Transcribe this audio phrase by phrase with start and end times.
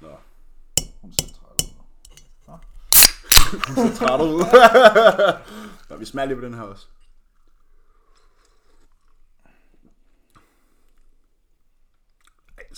[0.00, 0.08] Nå.
[1.00, 1.68] Hun ser træt ud.
[2.46, 2.58] Nå.
[3.76, 4.44] Hun ser træt ud.
[5.90, 6.86] Nå, vi smager lige på den her også.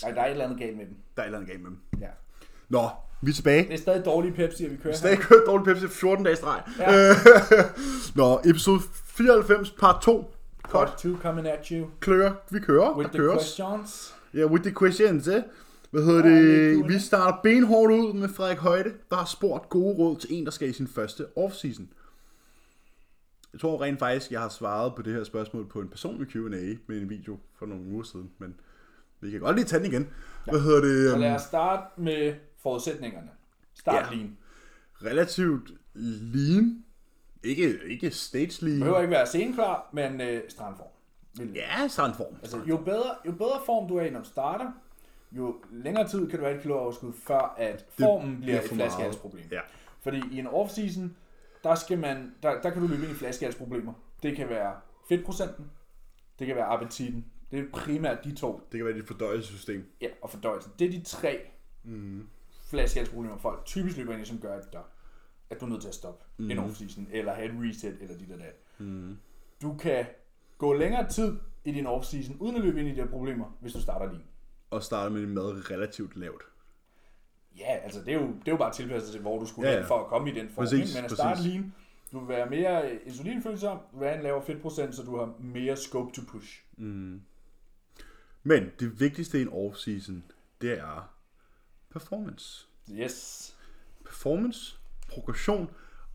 [0.03, 0.95] Nej, der er et eller andet galt med dem.
[1.15, 1.79] Der er et eller andet galt med dem.
[2.01, 2.07] Ja.
[2.69, 2.89] Nå,
[3.21, 3.63] vi er tilbage.
[3.67, 6.61] Det er stadig dårlige Pepsi, vi kører Stadig kørt dårlig Pepsi 14 dage streg.
[6.79, 7.13] Ja.
[8.15, 10.33] Nå, episode 94, part 2.
[10.69, 12.31] Part 2 coming at you Klør.
[12.49, 12.97] Vi kører.
[12.97, 13.41] with der the køres.
[13.41, 14.15] questions.
[14.33, 15.43] Ja, with the questions, eh?
[15.93, 16.87] Hvad hedder Ja, det det?
[16.93, 20.51] Vi starter benhårdt ud med Frederik Højde, der har spurgt gode råd til en, der
[20.51, 21.89] skal i sin første offseason.
[23.53, 26.73] Jeg tror rent faktisk, jeg har svaret på det her spørgsmål på en personlig Q&A
[26.87, 28.55] med en video for nogle uger siden, men
[29.21, 30.09] vi kan godt lige tage den igen.
[30.49, 31.11] Hvad hedder det?
[31.11, 33.21] Så lad os starte med forudsætninger.
[33.73, 34.15] Start Ja.
[34.15, 34.37] lean.
[35.05, 36.83] relativt lean.
[37.43, 38.79] Ikke, ikke stage Det lean.
[38.79, 40.87] behøver ikke være sceneklar, men øh, strandform.
[41.55, 42.35] Ja, sådan form.
[42.41, 44.71] Altså, jo bedre, jo bedre form du er i, når du starter,
[45.37, 49.45] jo længere tid kan du have et kilooverskud, før at formen bliver et flaskehalsproblem.
[49.51, 49.59] Ja.
[50.01, 51.09] Fordi i en off-season,
[51.63, 53.93] der, skal man, der, der kan du løbe ind i flaskehalsproblemer.
[54.23, 54.75] Det kan være
[55.09, 55.71] fedtprocenten,
[56.39, 57.25] det kan være appetitten.
[57.51, 59.91] Det er primært de to, Det kan være dit fordøjelsessystem.
[60.01, 60.71] ja, og fordøjelsen.
[60.79, 61.39] Det er de tre
[61.83, 62.27] mm.
[62.69, 64.79] flaskehalsproblemer, folk typisk løber ind i, som gør, at, der,
[65.49, 66.51] at du er nødt til at stoppe mm.
[66.51, 68.55] en off-season, eller have et reset, eller dit og dat.
[68.77, 69.17] Mm.
[69.61, 70.05] Du kan
[70.57, 73.73] gå længere tid i din off-season, uden at løbe ind i de her problemer, hvis
[73.73, 74.23] du starter lige.
[74.73, 76.43] Og starte med din mad relativt lavt.
[77.57, 79.75] Ja, altså det er jo, det er jo bare tilpasset til, hvor du skulle Ja,
[79.75, 80.63] ja, for at komme i den form.
[80.63, 80.95] Præcis?
[80.95, 81.53] Men at starte præcis.
[81.53, 81.73] lean,
[82.11, 85.33] du vil være mere øh, insulinfølsom, du vil have en lavere fedtprocent, så du har
[85.39, 86.63] mere scope to push.
[88.43, 90.21] Men det vigtigste i en off-season,
[90.61, 91.13] det er
[91.89, 92.67] performance.
[92.91, 93.55] Yes.
[94.05, 94.77] Performance,
[95.09, 95.69] progression,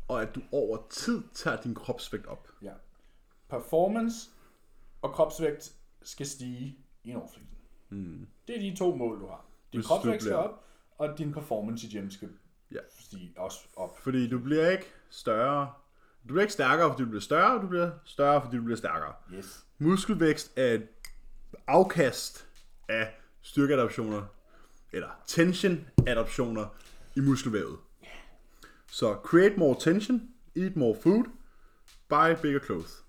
[0.09, 2.48] og at du over tid tager din kropsvægt op.
[2.62, 2.72] Ja.
[3.48, 4.31] Performance
[5.03, 5.72] og kropsvægt
[6.03, 7.58] skal stige i en off-season.
[7.91, 8.27] Mm.
[8.48, 9.44] Det er de to mål, du har.
[9.72, 10.64] Din Hvis kropsvægt skal op,
[10.98, 12.28] og din performance i gym skal
[12.72, 12.78] Ja.
[13.00, 13.98] stige også op.
[14.03, 15.72] Fordi du bliver ikke større.
[16.22, 19.12] Du bliver ikke stærkere, fordi du bliver større, du bliver større, fordi du bliver stærkere.
[19.34, 19.65] Yes.
[19.78, 20.87] Muskelvækst er et
[21.66, 22.47] afkast
[22.88, 24.22] af styrkeadaptioner,
[24.93, 26.66] eller tension-adaptioner
[27.16, 27.78] i muskelvævet.
[28.91, 30.22] Så create more tension,
[30.56, 31.25] eat more food,
[32.09, 33.04] buy bigger clothes.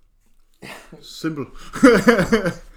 [1.02, 1.46] Simple.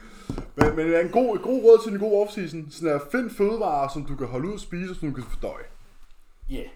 [0.56, 2.70] men, men det er en god, en god råd til en god offseason.
[2.70, 5.64] Sådan at find fødevarer, som du kan holde ud og spise, som du kan fordøje.
[6.50, 6.54] Ja.
[6.54, 6.68] Yeah.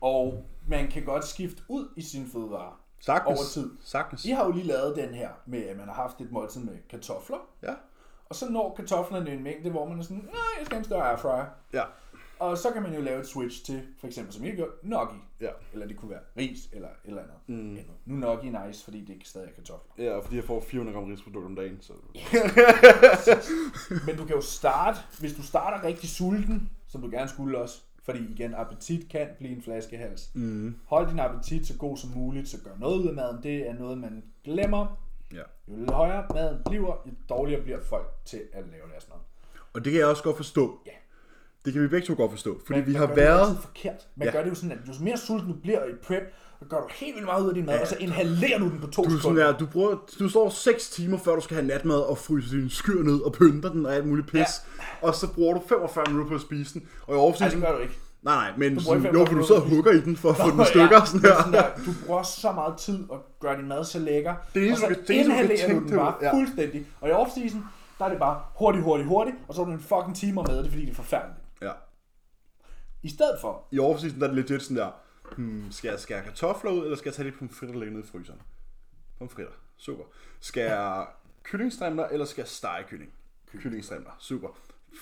[0.00, 3.38] Og man kan godt skifte ud i sine fødevarer Sagtens.
[3.38, 3.70] over tid.
[3.84, 4.24] Sagtens.
[4.24, 6.74] I har jo lige lavet den her med, at man har haft et måltid med
[6.90, 7.74] kartofler, Ja.
[8.24, 10.84] og så når kartoflerne en mængde, hvor man er sådan, nej, jeg skal have en
[10.84, 11.44] større airfryer.
[11.72, 11.82] Ja.
[12.38, 15.18] Og så kan man jo lave et switch til, for eksempel som jeg gjorde, gnocchi.
[15.40, 15.50] Ja.
[15.72, 17.36] Eller det kunne være ris, eller et eller andet.
[17.46, 17.78] Mm.
[18.06, 20.04] Nu er gnocchi nice, fordi det ikke stadig er kartofler.
[20.04, 21.78] Ja, fordi jeg får 400 gram risprodukter om dagen.
[21.80, 21.92] Så...
[24.06, 27.80] Men du kan jo starte, hvis du starter rigtig sulten, som du gerne skulle også,
[28.02, 30.30] fordi igen, appetit kan blive en flaskehals.
[30.34, 30.76] Mm.
[30.86, 33.42] Hold din appetit så god som muligt, så gør noget ud af maden.
[33.42, 35.00] Det er noget, man glemmer.
[35.32, 35.42] Ja.
[35.68, 39.18] Jo højere maden bliver, jo dårligere bliver folk til at lave deres mad.
[39.72, 40.80] Og det kan jeg også godt forstå.
[40.86, 40.90] Ja.
[41.64, 42.60] Det kan vi begge to godt forstå.
[42.66, 43.40] Fordi Men vi man har det været...
[43.48, 43.94] altid forkert.
[44.16, 44.30] Man Ja.
[44.32, 44.36] ja.
[44.36, 46.22] gør det jo sådan, at jo mere sulten du bliver i prep,
[46.58, 47.80] så gør du helt vildt meget ud af din mad, ja.
[47.80, 49.46] og så inhalerer du den på to Du, er sådan sekunder.
[49.46, 52.70] der, du, bruger, du står 6 timer før du skal have natmad og fryser din
[52.70, 54.38] skyr ned og pynter den og alt muligt pis.
[54.38, 54.48] Ja.
[55.02, 56.88] Og så bruger du 45 minutter på at spise den.
[57.06, 57.54] Og i Nej, off-season...
[57.54, 57.98] det gør du ikke.
[58.22, 60.16] Nej, nej, men bruger sådan, jo, 45 for du sidder og at hugger i den
[60.16, 60.98] for at få den Nå, stykker.
[61.00, 61.38] ja, Sådan det er her.
[61.42, 64.34] sådan der, du bruger så meget tid og gør din mad så lækker.
[64.54, 66.32] Det eneste, og du så det du kan inhalerer du den bare ja.
[66.34, 66.86] fuldstændig.
[67.00, 67.58] Og i off-season,
[67.98, 70.62] der er det bare hurtigt, hurtigt, hurtigt, og så er du en fucking timer med
[70.62, 71.38] det, fordi det er forfærdeligt.
[73.04, 74.90] I stedet for, I off-season der er det legit sådan der,
[75.36, 78.06] hmm, skal jeg skære kartofler ud, eller skal jeg tage lidt pomfritter længere ned i
[78.06, 78.42] fryseren?
[79.18, 80.04] Pomfritter, super.
[80.40, 81.06] Skal jeg
[81.42, 83.12] kyllingstrimler, eller skal jeg stege kylling?
[83.58, 84.48] Kyllingstrimler, super.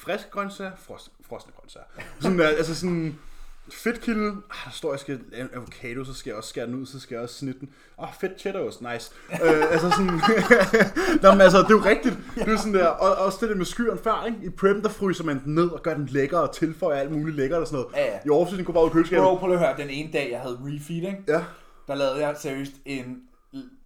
[0.02, 1.86] Friske grøntsager, frost, frosne grøntsager.
[2.20, 3.18] Sådan der, altså sådan,
[3.70, 6.74] fedtkilde, ah, der står, jeg skal lave en avocado, så skal jeg også skære den
[6.74, 7.70] ud, så skal jeg også snitte den.
[7.98, 9.12] Åh, oh, fedt cheddarost, nice.
[9.32, 10.06] øh, altså sådan,
[11.22, 12.18] Nå, men altså, det er jo rigtigt.
[12.34, 14.38] Det er sådan der, og også det der med skyren før, ikke?
[14.46, 17.36] I preppen, der fryser man den ned og gør den lækker og tilføjer alt muligt
[17.36, 17.96] lækkert og sådan noget.
[17.96, 18.18] Ja, ja.
[18.26, 19.22] I off-season går bare ud i køleskabet.
[19.24, 21.44] bro, prøv at høre, den ene dag, jeg havde refeeding, Ja.
[21.86, 23.18] der lavede jeg seriøst en,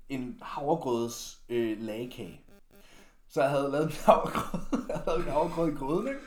[0.08, 2.40] en havregrødes øh, lagekage.
[3.30, 6.20] Så jeg havde lavet min havregrød, jeg havde lavet min havregrød i gryden, ikke?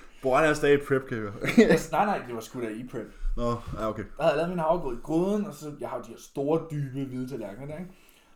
[0.50, 1.69] Er stadig i prep, kan jeg høre.
[1.71, 3.07] Altså, nej, nej, det var sgu da i prep.
[3.37, 3.49] Nå,
[3.79, 4.03] ja, okay.
[4.17, 6.17] Der havde jeg lavet min havregrød i gryden, og så, jeg har jo de her
[6.17, 7.91] store, dybe, hvide tallerkener der, ikke?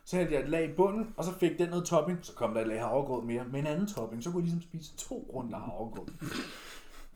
[0.06, 2.20] Så havde jeg et lag i bunden, og så fik den noget topping.
[2.22, 4.24] Så kom der et lag havregrød mere med en anden topping.
[4.24, 6.06] Så kunne jeg ligesom spise to runder havregrød.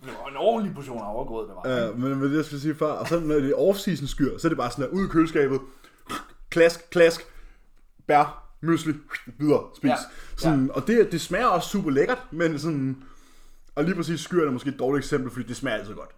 [0.04, 1.70] Det var en ordentlig portion havregrød, det var.
[1.70, 4.38] Ja, men, men det jeg skulle sige før, og så når det er off-season skyr,
[4.38, 5.62] så er det bare sådan der, ud i køleskabet,
[6.50, 7.22] klask, klask,
[8.08, 8.94] bær, mysli,
[9.38, 9.90] videre, spis.
[9.90, 9.96] Ja,
[10.38, 13.04] Sådan, Og det, det smager også super lækkert, men sådan,
[13.76, 16.10] og lige præcis skyr er måske et dårligt eksempel, fordi det smager altid godt.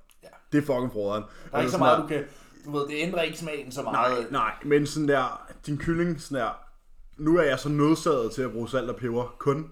[0.53, 0.57] Ja.
[0.57, 1.23] det er fucking froderen.
[1.51, 2.23] Der er ikke så meget, du kan...
[2.65, 4.11] Du ved, det ændrer ikke smagen så meget.
[4.11, 6.49] Nej, nej, men sådan der, din kylling, sådan der,
[7.17, 9.71] nu er jeg så nødsaget til at bruge salt og peber kun,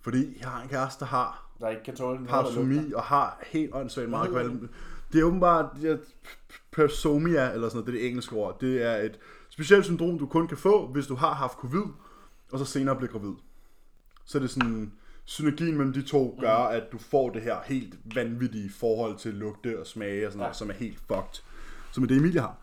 [0.00, 3.74] fordi jeg har en kæreste, der har Der ikke kan tåle parsomi og har helt
[3.74, 4.68] åndssvagt meget kvalm.
[5.12, 5.96] Det er åbenbart, det er
[6.72, 8.60] persomia, eller sådan noget, det er det engelske ord.
[8.60, 9.18] Det er et
[9.48, 11.84] specielt syndrom, du kun kan få, hvis du har haft covid,
[12.52, 13.34] og så senere bliver gravid.
[14.24, 14.92] Så det er sådan,
[15.30, 19.80] synergien mellem de to gør, at du får det her helt vanvittige forhold til lugte
[19.80, 20.54] og smage og sådan noget, Ja.
[20.58, 21.42] som er helt fucked.
[21.92, 22.56] Som er det, Emilie har.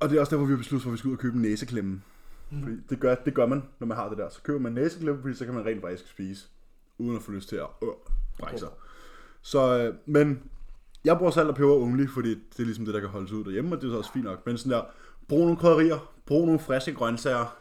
[0.00, 1.36] Og det er også derfor, vi har besluttet for, at vi skal ud og købe
[1.36, 2.02] en næseklemme.
[2.50, 2.62] Mm.
[2.62, 4.28] Fordi det gør, det gør man, når man har det der.
[4.28, 6.46] Så køber man en næseklemme, fordi så kan man rent faktisk spise,
[6.98, 7.88] uden at få lyst til at øh,
[8.38, 8.68] brække sig.
[9.42, 10.42] Så, øh, men
[11.04, 13.44] jeg bruger salt og peber only, fordi det er ligesom det, der kan holdes ud
[13.44, 14.46] derhjemme, og det er så også fint nok.
[14.46, 14.82] Men sådan der,
[15.28, 17.56] brug nogle krydderier, brug nogle friske grøntsager,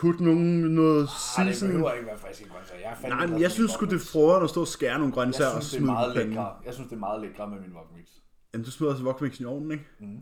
[0.00, 1.68] put nogle, noget det season.
[1.68, 2.80] behøver ikke være friske grøntsager.
[2.80, 4.12] Jeg Nej, men jeg synes sgu, det er wokmix.
[4.12, 6.54] frøderen at stå og skære nogle jeg grøntsager og synes, det er smide meget.
[6.66, 8.06] Jeg synes, det er meget lækre med min wokmix.
[8.54, 9.84] Jamen, du smider også wokmixen i ovnen, ikke?
[10.00, 10.18] Mm.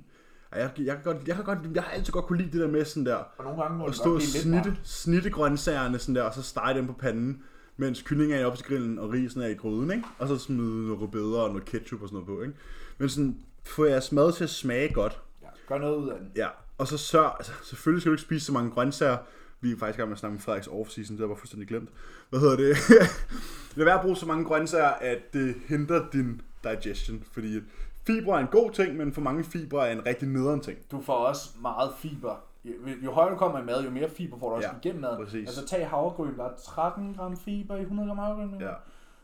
[0.55, 2.69] Jeg, jeg, kan godt, jeg, kan godt, jeg har altid godt kunne lide det der
[2.69, 6.14] med sådan der, Og nogle gange må at det stå og snitte, snitte grøntsagerne sådan
[6.14, 7.43] der, og så stege dem på panden,
[7.76, 10.05] mens kyllingen er oppe til grillen, og risen er i gryden, ikke?
[10.19, 12.55] Og så smide noget rødbeder og noget ketchup og sådan noget på, ikke?
[12.99, 16.31] Men sådan, få jeres mad til at smage godt, Ja, gør noget ud af den.
[16.37, 19.17] Ja, og så sørg, altså selvfølgelig skal du ikke spise så mange grøntsager.
[19.61, 21.91] Vi er faktisk gang med at snakke om Frederiks off-season, det bare fuldstændig glemt.
[22.31, 22.77] Hvad hedder det?
[23.77, 27.61] Lad være at bruge så mange grøntsager, at det hindrer din digestion, fordi
[28.07, 30.79] fiber er en god ting, men for mange fibre er en rigtig nederen ting.
[30.91, 32.37] Du får også meget fiber.
[32.65, 32.73] Jo,
[33.05, 35.25] jo højere du kommer i mad, jo mere fiber får du også Ja, igennem maden.
[35.25, 35.49] præcis.
[35.49, 38.61] Altså tag havregryn, der er 13 gram fiber i 100 gram havregryn.
[38.61, 38.71] Ja.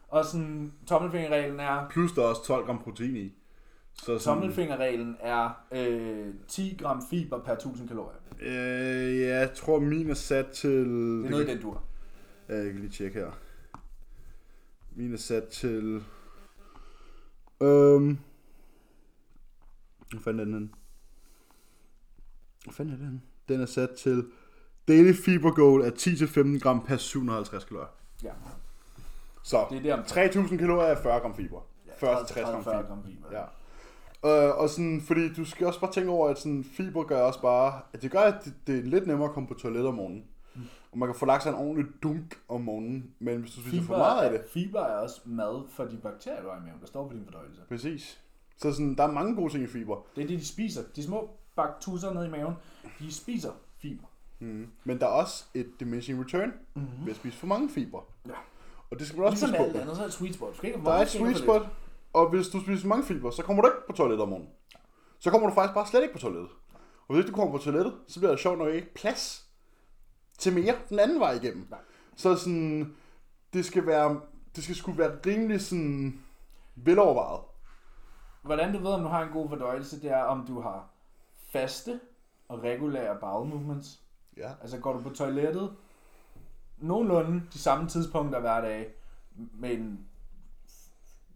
[0.08, 3.32] Og sådan, tommelfingerreglen er, Plus der er også 12 gram protein i.
[3.98, 8.18] Så sådan, tommelfingerreglen er øh, 10 gram fiber per 1000 kalorier.
[8.40, 10.70] øh, ja, jeg tror min er sat til...
[10.70, 11.82] Det er noget i den dur.
[12.48, 13.30] Ja, jeg kan lige tjekke her.
[14.94, 16.02] Min er sat til...
[17.62, 18.18] Øhm...
[20.10, 20.68] Hvor fanden er den henne?
[22.64, 23.20] Hvor fanden er den henne?
[23.48, 24.24] Den er sat til...
[24.88, 27.88] Daily fiber goal er 10-15 gram per 750 kalorier.
[28.22, 28.32] Ja,
[29.42, 31.60] Så det er der om 3000 kalorier er 40 gram fiber.
[31.60, 32.82] 40-60 gram 40 fiber.
[32.88, 33.28] gram fiber.
[33.32, 33.44] Ja.
[34.24, 37.40] Øh, og sådan, fordi du skal også bare tænke over, at sådan, fiber gør også
[37.40, 39.94] bare, at det gør, at det, det er lidt nemmere at komme på toilet om
[39.94, 40.24] morgenen.
[40.54, 40.62] Mm.
[40.92, 43.82] Og man kan få lagt sig en ordentlig dunk om morgenen, men hvis du spiser
[43.82, 46.80] for meget af det, fiber er også mad for de bakterier, du har i maven,
[46.80, 47.60] der står på din fordøjelse.
[47.68, 48.20] præcis.
[48.58, 49.96] Så sådan, der er mange gode ting i fiber.
[50.16, 50.82] Det er det, de spiser.
[50.96, 52.54] De små baktusser nede i maven,
[52.98, 54.04] de spiser fiber.
[54.38, 54.66] Mm.
[54.84, 56.88] Men der er også et diminishing return Mm-hmm.
[57.04, 58.00] ved at spise for mange fiber.
[58.26, 58.32] Ja.
[58.90, 59.80] Og det skal man også Ligesom passe alt på.
[59.80, 60.52] andet, så er det sweet spot.
[60.52, 61.62] Du skal ikke Der er et sweet spot,
[62.12, 64.52] og hvis du spiser mange fiber, så kommer du ikke på toilettet om morgenen.
[65.18, 66.50] Så kommer du faktisk bare slet ikke på toilettet.
[67.08, 69.46] Og hvis ikke du kommer på toilettet, så bliver der sjovt nok ikke plads
[70.38, 71.66] til mere den anden vej igennem.
[71.70, 71.78] Nej.
[72.16, 72.96] Så sådan,
[73.52, 74.20] det skal være,
[74.56, 76.20] det skal sgu være rimelig sådan
[76.74, 77.40] velovervejet.
[78.42, 80.88] Hvordan du ved, om du har en god fordøjelse, det er, om du har
[81.52, 82.00] faste
[82.48, 84.00] og regulære bowel movements.
[84.36, 84.50] Ja.
[84.62, 85.76] Altså går du på toilettet
[86.78, 88.94] nogenlunde de samme tidspunkter hver dag,
[89.34, 90.06] men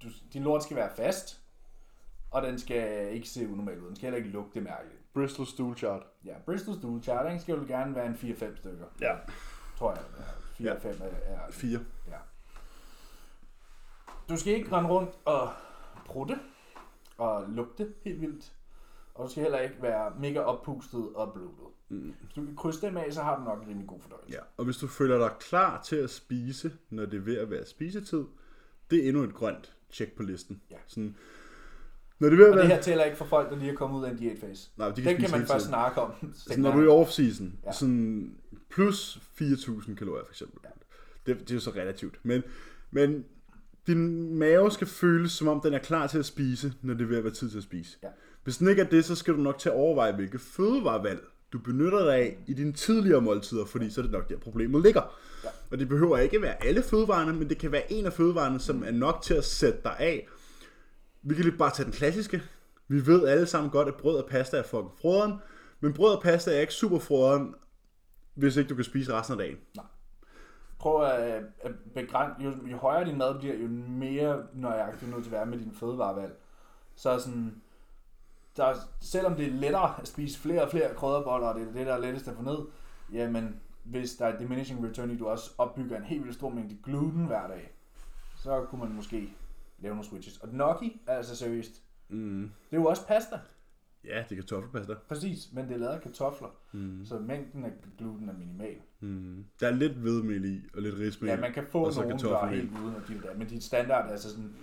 [0.03, 1.41] du, din lort skal være fast,
[2.31, 3.87] og den skal ikke se unormal ud.
[3.87, 5.13] Den skal heller ikke lugte mærkeligt.
[5.15, 6.03] Bristol stool chart.
[6.25, 9.17] Ja, Bristol Stool Chart, skal jo gerne være en 4-5 stykker, Ja.
[9.79, 10.03] tror jeg.
[10.77, 11.81] 4-5 er, er Fire.
[14.29, 15.51] Du skal ikke rende rundt og
[16.07, 16.39] prutte
[17.19, 18.53] og lugte helt vildt.
[19.15, 21.55] Og du skal heller ikke være mega oppustet og blodet.
[21.89, 22.15] Mm.
[22.21, 24.33] Hvis du kan krydse dem af, så har du nok en rimelig god fordøjelse.
[24.35, 24.41] Ja.
[24.57, 27.67] Og hvis du føler dig klar til at spise, når det er ved at være
[27.67, 28.25] spisetid,
[28.91, 30.61] det er endnu et grønt tjek på listen.
[30.71, 30.77] Ja.
[30.87, 31.15] Sådan,
[32.19, 32.77] når det ved Og det være...
[32.77, 34.71] her tæller ikke for folk, der lige er kommet ud af en diætfase.
[34.77, 36.13] Nej, de Den kan man først snakke om.
[36.23, 37.73] Altså, når du er i off-season, ja.
[37.73, 38.35] sådan
[38.71, 40.61] plus 4.000 kalorier for eksempel.
[40.65, 40.71] Ja.
[41.27, 42.19] Det, det er jo så relativt.
[42.23, 42.43] Men,
[42.91, 43.25] men
[43.87, 47.09] din mave skal føles, som om den er klar til at spise, når det er
[47.09, 47.99] ved at være tid til at spise.
[48.03, 48.09] Ja.
[48.45, 51.21] Hvis den ikke er det, så skal du nok til at overveje, hvilke fødevarevalg
[51.53, 54.83] du benytter dig af i dine tidligere måltider, fordi så er det nok der problemet
[54.83, 55.19] ligger.
[55.45, 55.49] Ja.
[55.71, 58.85] Og det behøver ikke være alle fødevarene, men det kan være en af fødevarene, som
[58.85, 60.29] er nok til at sætte dig af.
[61.23, 62.43] Vi kan lige bare tage den klassiske.
[62.89, 65.35] Vi ved alle sammen godt, at brød og pasta er fucking froderen,
[65.81, 67.55] men brød og pasta er ikke super froderen,
[68.35, 69.57] hvis ikke du kan spise resten af dagen.
[70.79, 75.15] Prøv at, at begrænse, jo, jo højere din mad bliver, jo mere nøjagtig du er
[75.15, 76.33] nødt til at være med dine fødevarevalg.
[76.97, 77.63] Så sådan,
[78.61, 81.73] der, er- selvom det er lettere at spise flere og flere krydderboller, og det er
[81.73, 82.59] det, der er lettest at få ned,
[83.13, 86.77] jamen, hvis der er diminishing return i, du også opbygger en helt vildt stor mængde
[86.85, 87.73] gluten hver dag,
[88.37, 89.33] så kunne man måske
[89.79, 90.39] lave nogle switches.
[90.39, 91.83] Og gnocchi er altså seriøst.
[92.09, 92.51] Mm.
[92.71, 93.39] Det er jo også pasta,
[94.05, 94.95] Ja, det er kartoffelpasta.
[95.09, 97.05] præcis, men det er lavet af kartofler, Mm.
[97.05, 98.77] så mængden af gluten er minimal.
[99.01, 99.45] Mm.
[99.61, 101.29] Der er lidt hvedmel i, og lidt rismel.
[101.31, 103.65] Ja, man kan få og nogen, der er helt uden og dit der, men dit
[103.65, 104.55] standard er altså sådan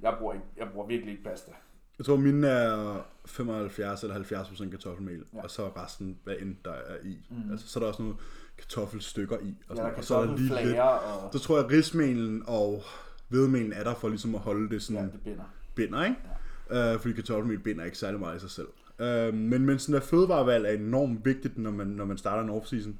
[0.00, 1.52] Jeg bruger, ikke, jeg bruger virkelig ikke pasta.
[1.98, 5.38] Jeg tror, mine er 75 eller 70 procent kartoffelmel, Ja.
[5.38, 5.42] ja.
[5.42, 7.18] og så resten, hvad end der er i.
[7.30, 7.50] Mm.
[7.50, 8.16] Altså, så er der også nogle
[8.58, 9.54] kartoffelstykker i.
[9.68, 10.78] Og, Ja, sådan, der og så er der lige lidt.
[10.78, 12.82] og Så tror jeg, at rismelen og
[13.28, 15.44] hvedemelen er der for ligesom at holde det ja, sådan det binder.
[15.74, 16.16] binder, ikke?
[16.70, 16.94] Ja.
[16.94, 18.68] Øh, fordi kartoffelmel binder ikke særlig meget i sig selv.
[18.98, 22.50] Øh, men, men sådan der fødevarevalg er enormt vigtigt, når man, når man starter en
[22.62, 22.92] off-season.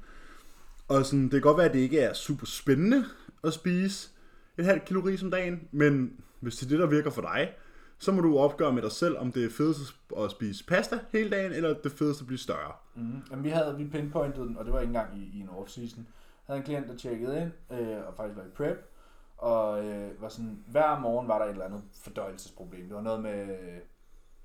[0.87, 3.05] Og sådan, det kan godt være, at det ikke er super spændende
[3.43, 4.09] at spise
[4.57, 7.53] et halvt kilo ris om dagen, men hvis det er det, der virker for dig,
[7.99, 11.29] så må du opgøre med dig selv, om det er fedest at spise pasta hele
[11.29, 12.73] dagen, eller det er fedest at blive større.
[12.95, 13.21] Mm.
[13.31, 15.97] Jamen, vi havde vi pinpointet den, og det var ikke engang i, i en off-season.
[15.97, 18.91] Jeg havde en klient, der tjekkede ind, øh, og faktisk var i prep,
[19.37, 22.87] og øh, var sådan, hver morgen var der et eller andet fordøjelsesproblem.
[22.87, 23.77] Det var noget med, øh,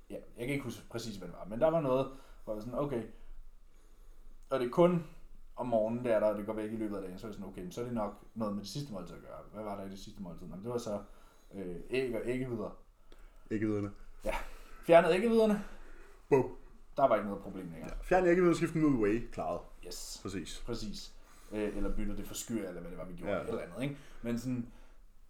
[0.09, 2.07] ja, jeg kan ikke huske præcis, hvad det var, men der var noget,
[2.43, 3.03] hvor jeg var sådan, okay,
[4.49, 5.03] og det er kun
[5.55, 7.31] om morgenen, der er der, og det går væk i løbet af dagen, så er
[7.31, 9.39] det sådan, okay, så er det nok noget med det sidste måltid at gøre.
[9.53, 10.47] Hvad var der i det sidste måltid?
[10.47, 10.99] Jamen, det var så
[11.53, 12.77] øh, æg og æggevidder.
[13.51, 13.91] Ikke viderne.
[14.85, 15.63] Fjernede æggeviderne,
[16.29, 16.45] Bum.
[16.97, 17.91] der var ikke noget problem længere.
[18.03, 19.27] Fjern ikke videre, skift den ud whey.
[19.31, 19.59] Klaret.
[19.87, 20.19] Yes.
[20.21, 20.63] Præcis.
[20.65, 21.11] Præcis.
[21.53, 23.37] Øh, eller bytter det for skyr, eller hvad det var, vi gjorde, Ja.
[23.39, 23.47] ja.
[23.47, 23.97] eller andet, ikke?
[24.21, 24.67] Men sådan,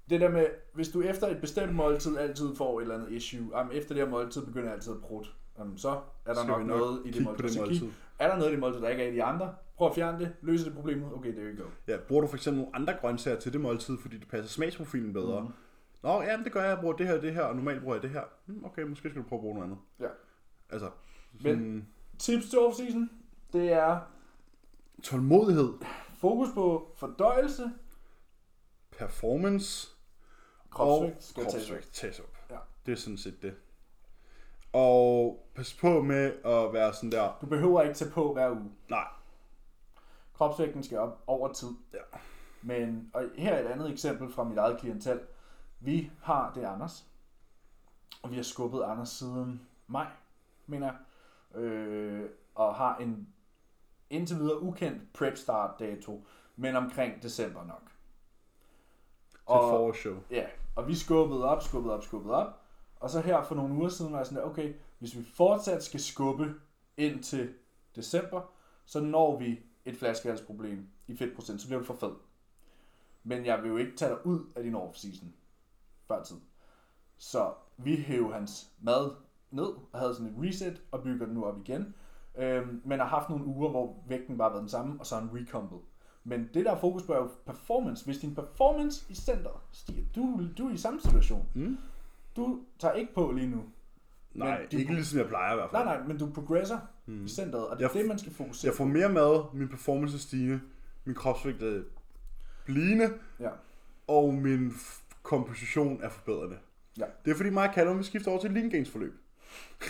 [0.09, 3.57] det der med, hvis du efter et bestemt måltid altid får et eller andet issue,
[3.57, 5.29] jamen efter det her måltid begynder jeg altid at prutte,
[5.59, 5.93] jamen så er
[6.25, 7.43] der Skal nok, nok noget i det måltid.
[7.43, 7.87] det Så måltid.
[8.19, 9.55] er der noget i det måltid, der ikke er i de andre?
[9.77, 11.69] Prøv at fjerne det, løse det problemet, okay, there you go.
[11.87, 15.13] Ja, bruger du for eksempel nogle andre grøntsager til det måltid, fordi det passer smagsprofilen
[15.13, 15.41] bedre?
[15.41, 15.47] Mm.
[16.05, 16.69] Nå, ja, det gør jeg.
[16.69, 18.23] Jeg bruger det her det her, og normalt bruger jeg det her.
[18.45, 19.79] Hmm, okay, måske skal du prøve at bruge noget andet.
[19.99, 20.07] Ja.
[20.69, 20.89] Altså,
[21.31, 21.87] Men- sådan,
[22.19, 23.09] Tips til off-season,
[23.53, 23.99] det er
[25.03, 25.73] tålmodighed,
[26.19, 27.71] fokus på fordøjelse,
[28.97, 29.87] performance
[30.69, 32.37] kropsvægt og skal kropsvægt tages op.
[32.49, 32.57] Ja.
[32.85, 33.55] Det er sådan set det.
[34.73, 38.71] Og pas på med at være sådan der, Du behøver ikke tage på hver uge.
[38.89, 39.07] nej,
[40.33, 41.69] Kropsvægten skal op over tid.
[41.93, 41.99] Ja.
[42.61, 45.19] Men, og her er et andet eksempel fra mit eget klientel.
[45.85, 47.07] Vi har, det er Anders,
[48.21, 50.07] og vi har skubbet Anders siden maj,
[50.67, 53.27] mener jeg, øh, og har en
[54.09, 56.25] indtil videre ukendt prep start dato,
[56.55, 57.81] men omkring december nok.
[59.31, 60.15] til Og, forårsshow.
[60.31, 62.61] ja, og vi skubbede op, skubbede op, skubbede op,
[62.99, 65.83] og så her for nogle uger siden var jeg sådan der, okay, hvis vi fortsat
[65.83, 66.53] skal skubbe
[66.97, 67.53] ind til
[67.95, 68.41] december,
[68.85, 72.13] så når vi et flaskehalsproblem i fedtprocent, så bliver du for fed.
[73.23, 75.27] Men jeg vil jo ikke tage dig ud af din off-season
[76.07, 76.35] før tid.
[77.17, 79.11] Så vi hævde hans mad
[79.51, 81.95] ned og havde sådan et reset og bygger den nu op igen.
[82.37, 85.17] Øhm, men har haft nogle uger, hvor vægten bare har været den samme, og så
[85.19, 85.79] en recompet.
[86.23, 88.05] Men det der er fokus på er jo performance.
[88.05, 91.45] Hvis din performance i centret stiger, du, du er i samme situation.
[91.55, 91.77] Mm?
[92.35, 93.63] Du tager ikke på lige nu.
[94.33, 95.85] Nej, Men du- ikke ligesom jeg plejer i hvert fald.
[95.85, 97.25] Nej, nej, men du progresser mm.
[97.25, 99.67] i centret, og det er Jeg- det, man skal fokusere Jeg får mere mad, min
[99.69, 100.61] performance er stigende,
[101.05, 101.83] min kropsvægt er
[102.65, 103.13] blivende.
[103.39, 103.49] Ja.
[104.07, 104.71] og min
[105.25, 106.55] komposition er forbedrende.
[106.99, 107.05] Ja.
[107.25, 109.13] Det er fordi mig og Callum, vi skifter over til et lean gains forløb.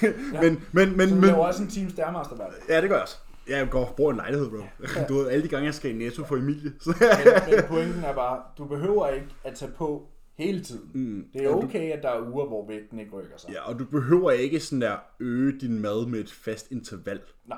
[0.42, 3.04] men, men, men, Så du men, også en Team Stærmaster hver ja, det gør jeg
[3.04, 3.18] også.
[3.50, 4.58] Jeg går bruger en lejlighed, bro.
[5.10, 6.74] Du ved, alle de gange, jeg skal i Netto for Emilie.
[6.80, 10.92] Så, Men, men pointen er bare, du behøver ikke at tage på hele tiden.
[10.94, 13.50] mm, Det er og du, okay, at der er uger, hvor vægten ikke rykker sig.
[13.52, 17.22] ja, og du behøver ikke sådan der øge din mad med et fast interval.
[17.46, 17.58] Nej.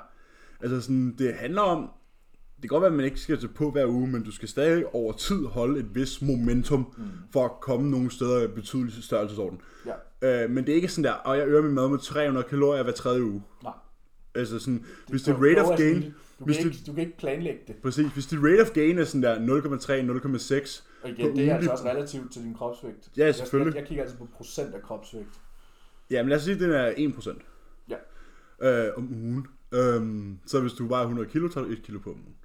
[0.61, 1.89] Altså sådan, det handler om,
[2.61, 4.47] det kan godt være, at man ikke skal tage på hver uge, men du skal
[4.49, 7.03] stadig over tid holde et vis momentum, mm.
[7.33, 9.61] for at komme nogle steder i betydelig størrelsesorden.
[10.21, 10.43] Ja.
[10.43, 12.83] Øh, men det er ikke sådan der, og jeg øger min mad med 300 kalorier
[12.83, 13.43] hver tredje uge.
[13.63, 13.73] Nej.
[14.35, 16.01] Altså sådan, hvis Du det rate prøver of gain,
[16.39, 17.75] Du hvis kan, det, ikke, du kan ikke planlægge det.
[17.75, 21.55] præcis, hvis det rate of gain er sådan der 0,3, 0,6, Og igen, det er
[21.55, 23.09] altså ugentlig- også relativt til din kropsvægt.
[23.17, 23.73] Ja, selvfølgelig.
[23.75, 25.29] Jeg, jeg kigger altid på procent af kropsvægt.
[26.11, 27.41] jamen lad os sige, at den er 1%.
[27.89, 28.87] Ja.
[28.87, 29.47] Øh, om ugen.
[29.71, 32.35] Øhm, så hvis du vejer 100 kilo, tager du 1 kilo på om ugen.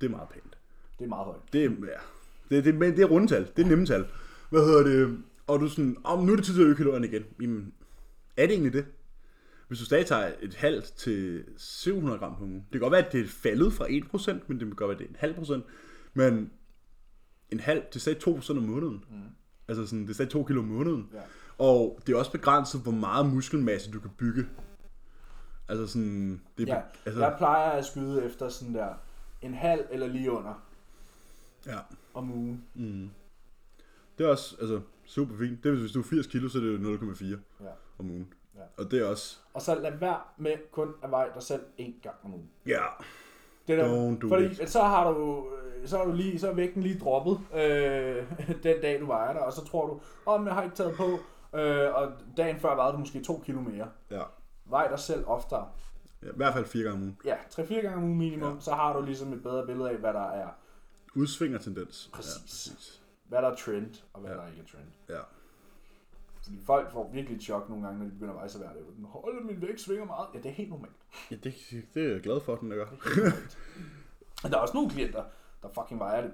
[0.00, 0.58] Det er meget pænt.
[0.98, 1.40] Det er meget højt.
[1.52, 3.48] Det er, ja, det, det, men det er rundetal.
[3.56, 4.06] Det er nemme tal.
[4.50, 5.18] Hvad hedder det?
[5.46, 7.24] Og du er sådan, om nu er det tid til at øge kalorierne igen.
[7.40, 7.72] Jamen,
[8.36, 8.86] er det egentlig det?
[9.68, 12.54] Hvis du stadig tager et halvt til 700 gram på ugen.
[12.54, 14.94] Det kan godt være, at det er faldet fra 1%, men det kan godt være,
[14.94, 15.64] at det er en halv procent.
[16.14, 16.50] Men
[17.50, 19.04] en halv, det er stadig 2% om måneden.
[19.10, 19.16] Mm.
[19.68, 21.08] Altså sådan, det er stadig 2 kilo om måneden.
[21.14, 21.18] Ja.
[21.58, 24.46] Og det er også begrænset, hvor meget muskelmasse du kan bygge.
[25.68, 28.88] Altså sådan, det er, Ja, altså, jeg plejer at skyde efter sådan der
[29.42, 30.64] en halv eller lige under
[31.66, 31.78] ja.
[32.14, 32.64] om ugen.
[32.74, 33.10] Mm.
[34.18, 35.64] Det er også altså, super fint.
[35.64, 37.24] Det er, hvis du er 80 kilo, så er det jo 0,4
[37.64, 37.70] Ja.
[37.98, 38.32] om ugen.
[38.54, 38.60] Ja.
[38.78, 39.38] Og det er også...
[39.54, 42.50] Og så lad være med kun at veje dig selv en gang om ugen.
[42.66, 42.82] Ja,
[43.68, 44.70] Det der, Don't do fordi it.
[44.70, 45.48] så har du
[45.84, 48.24] så er du lige så er vægten lige droppet øh,
[48.62, 50.94] den dag du vejer dig, og så tror du, om oh, jeg har ikke taget
[50.96, 51.04] på,
[51.58, 53.88] øh, og dagen før vejede du måske to kilo mere.
[54.10, 54.22] ja.
[54.64, 55.68] Vej dig selv oftere.
[56.22, 56.26] Ja.
[56.28, 57.18] I hvert fald fire gange om ugen.
[57.24, 58.60] Ja, 3-4 gange om ugen minimum, Ja.
[58.60, 60.48] så har du ligesom et bedre billede af, hvad der er,
[61.14, 62.10] Udsvinger tendens.
[62.12, 62.34] Præcis.
[62.36, 63.02] Ja, præcis.
[63.28, 64.36] hvad der er trend, og hvad Ja.
[64.36, 64.88] der ikke er trend.
[65.08, 65.20] Ja.
[66.42, 68.82] Fordi folk får virkelig et chok nogle gange, når de begynder at sig hver dag.
[68.96, 70.26] Den holder min vægt svinger meget.
[70.34, 70.92] Ja, det er helt normalt.
[71.30, 71.54] Ja, det,
[71.94, 72.86] det er jeg glad for, den der gør.
[74.44, 75.24] Og der er også nogle klienter,
[75.62, 76.32] der fucking vejer det.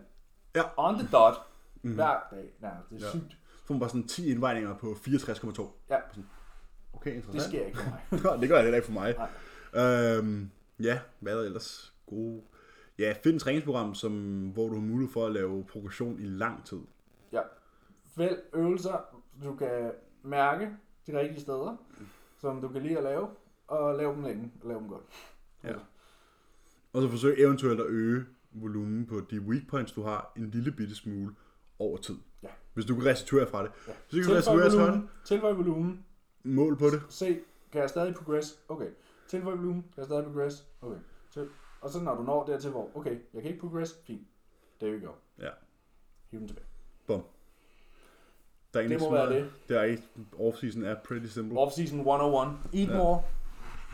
[0.55, 0.63] Ja.
[0.77, 1.35] On the dot.
[1.83, 1.95] Mm.
[1.95, 2.45] Hver dag.
[2.63, 3.11] Ja, det er Ja.
[3.11, 3.31] sygt.
[3.33, 5.73] Så får man bare sådan 10 indvejninger på 64,2.
[5.91, 5.97] Ja,
[6.93, 7.43] Okay, det interessant.
[7.53, 8.01] sker ikke for mig.
[8.41, 9.15] Det gør jeg heller ikke for mig.
[9.19, 9.29] Nej.
[9.75, 10.51] Øhm,
[10.81, 12.43] ja, hvad er der ellers gode?
[12.99, 14.13] Ja, find et træningsprogram, som,
[14.49, 16.81] hvor du har mulighed for at lave progression i lang tid.
[17.33, 17.41] Ja.
[18.17, 20.71] Vælg øvelser, du kan mærke
[21.07, 21.77] de rigtige steder,
[22.41, 23.29] som du kan lide at lave,
[23.67, 25.03] og lave dem længe, og lave dem godt.
[25.65, 25.75] Ja.
[26.93, 30.73] Og så forsøg eventuelt at øge volumen på de weak points, du har, en lille
[30.73, 31.35] bitte smule
[31.79, 32.17] over tid.
[32.43, 32.49] Ja.
[32.75, 33.71] Hvis du kan restituere fra det.
[33.89, 33.93] Ja.
[34.09, 36.05] Så kan du restituere sådan volumen, tilføj volumen,
[36.43, 37.03] mål på det.
[37.09, 37.41] se,
[37.73, 38.59] kan jeg stadig progress?
[38.69, 38.89] Okay.
[39.29, 40.67] Tilføj volumen, kan stadig progress?
[40.83, 40.99] Okay.
[41.33, 41.49] Til.
[41.81, 44.27] Og så når du når dertil, hvor, okay, jeg kan ikke progress, fint.
[44.81, 45.13] There you go.
[45.39, 45.51] Ja.
[46.31, 46.67] Hiv den tilbage.
[47.07, 47.23] Bum.
[48.75, 50.03] Der er Det må være Det er ikke.
[50.39, 51.59] Off-season er pretty simple.
[51.59, 52.49] Off-season 101.
[52.75, 52.97] Eat Ja.
[52.97, 53.23] more.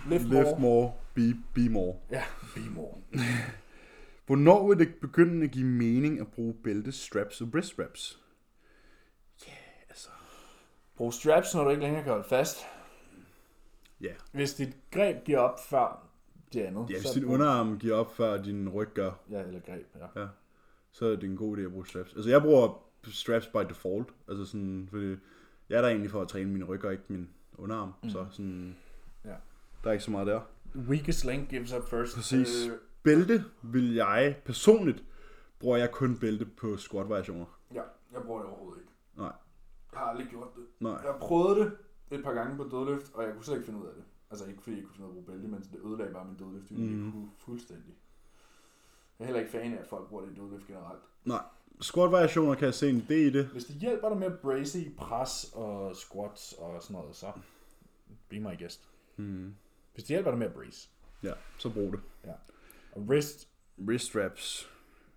[0.08, 0.60] Lift, Lift more.
[0.60, 1.96] more, be, be more.
[2.10, 2.22] Ja,
[2.54, 2.94] be more.
[4.26, 8.20] Hvornår vil det begynde at give mening at bruge bælte, straps og wrist straps?
[9.46, 9.52] Ja,
[9.88, 10.08] altså...
[10.96, 12.58] Brug straps, når du ikke længere kan holde fast.
[14.00, 16.06] Ja, Hvis dit greb giver op før
[16.52, 16.90] det andet.
[16.90, 20.26] ja hvis din underarm giver op, før din ryg gør, Ja, eller greb, ja.
[20.92, 22.12] så er det en god idé at bruge straps.
[22.14, 25.16] Altså jeg bruger straps by default, altså sådan, fordi
[25.68, 27.28] jeg er der egentlig for at træne min ryg og ikke min
[27.58, 28.10] underarm, mm.
[28.10, 28.76] så sådan,
[29.24, 29.34] Ja.
[29.84, 30.40] der er ikke så meget der.
[30.74, 32.16] Weakest link gives up first.
[32.16, 32.66] Præcis.
[32.66, 35.04] Øh, Bælte vil jeg, personligt,
[35.58, 37.46] bruger jeg kun bælte på squat variationer.
[37.74, 38.92] ja, jeg bruger det overhovedet ikke.
[39.16, 39.32] Nej,
[39.92, 40.64] Jeg har aldrig gjort det.
[40.80, 40.92] nej.
[40.92, 41.72] Jeg prøvede det
[42.10, 44.04] et par gange på dødløft, og jeg kunne slet ikke finde ud af det.
[44.30, 46.24] Altså ikke fordi jeg kunne finde ud af at bruge bælte, men det ødelagde bare
[46.24, 46.78] min dødløft mm.
[46.78, 47.30] Mhm.
[47.38, 47.94] fuldstændig.
[49.18, 51.00] Jeg er heller ikke fan af, at folk bruger det i dødløft generelt.
[51.24, 51.42] Nej.
[51.80, 53.46] Squat variationer kan jeg se en idé i det.
[53.46, 57.32] Hvis det hjælper dig med at brace i pres og squats og sådan noget, så
[58.28, 58.88] be my guest.
[59.16, 59.54] Mm.
[59.94, 60.88] Hvis det hjælper dig med at brace.
[61.22, 62.00] Ja, så brug det.
[62.92, 63.48] Og wrist,
[63.86, 64.70] Wrist straps.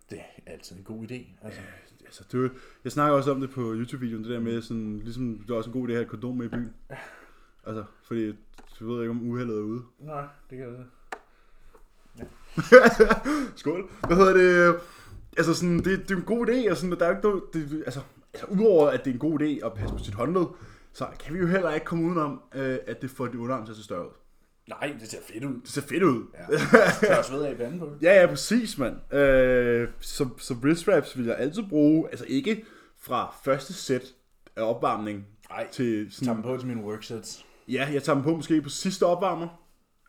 [0.09, 1.45] Det er altid en god idé.
[1.45, 1.61] Altså,
[2.05, 2.51] Altså, det,
[2.83, 5.69] jeg snakker også om det på YouTube-videoen, det der med sådan, ligesom, det er også
[5.69, 6.73] en god idé at have et kondom med i byen.
[7.67, 8.35] Altså, fordi,
[8.79, 9.83] du ved ikke, om uheldet er ude.
[9.99, 10.85] nej, det kan jeg
[13.55, 13.89] Skål.
[14.07, 14.79] Hvad hedder det?
[15.37, 17.83] Altså, sådan, det, det er en god idé, og sådan, der er ikke noget, det,
[17.85, 18.01] altså,
[18.33, 20.45] altså, udover at det er en god idé at passe på sit håndled,
[20.93, 23.73] så kan vi jo heller ikke komme udenom, øh, at det får dit underarm til
[23.73, 24.11] at se større ud.
[24.67, 25.61] Nej, det ser fedt ud.
[25.61, 26.23] Det ser fedt ud.
[26.33, 26.57] Ja.
[27.07, 27.97] Tør også ved af i panden på det.
[28.01, 29.13] Ja, ja, præcis, mand.
[29.13, 32.65] Øh, så, så wrist straps vil jeg altid bruge, altså ikke
[33.01, 34.03] fra første sæt
[34.55, 37.45] af opvarmning Nej, til sådan, tager dem på til mine worksets.
[37.67, 39.47] Ja, jeg tager dem på måske på sidste opvarmer.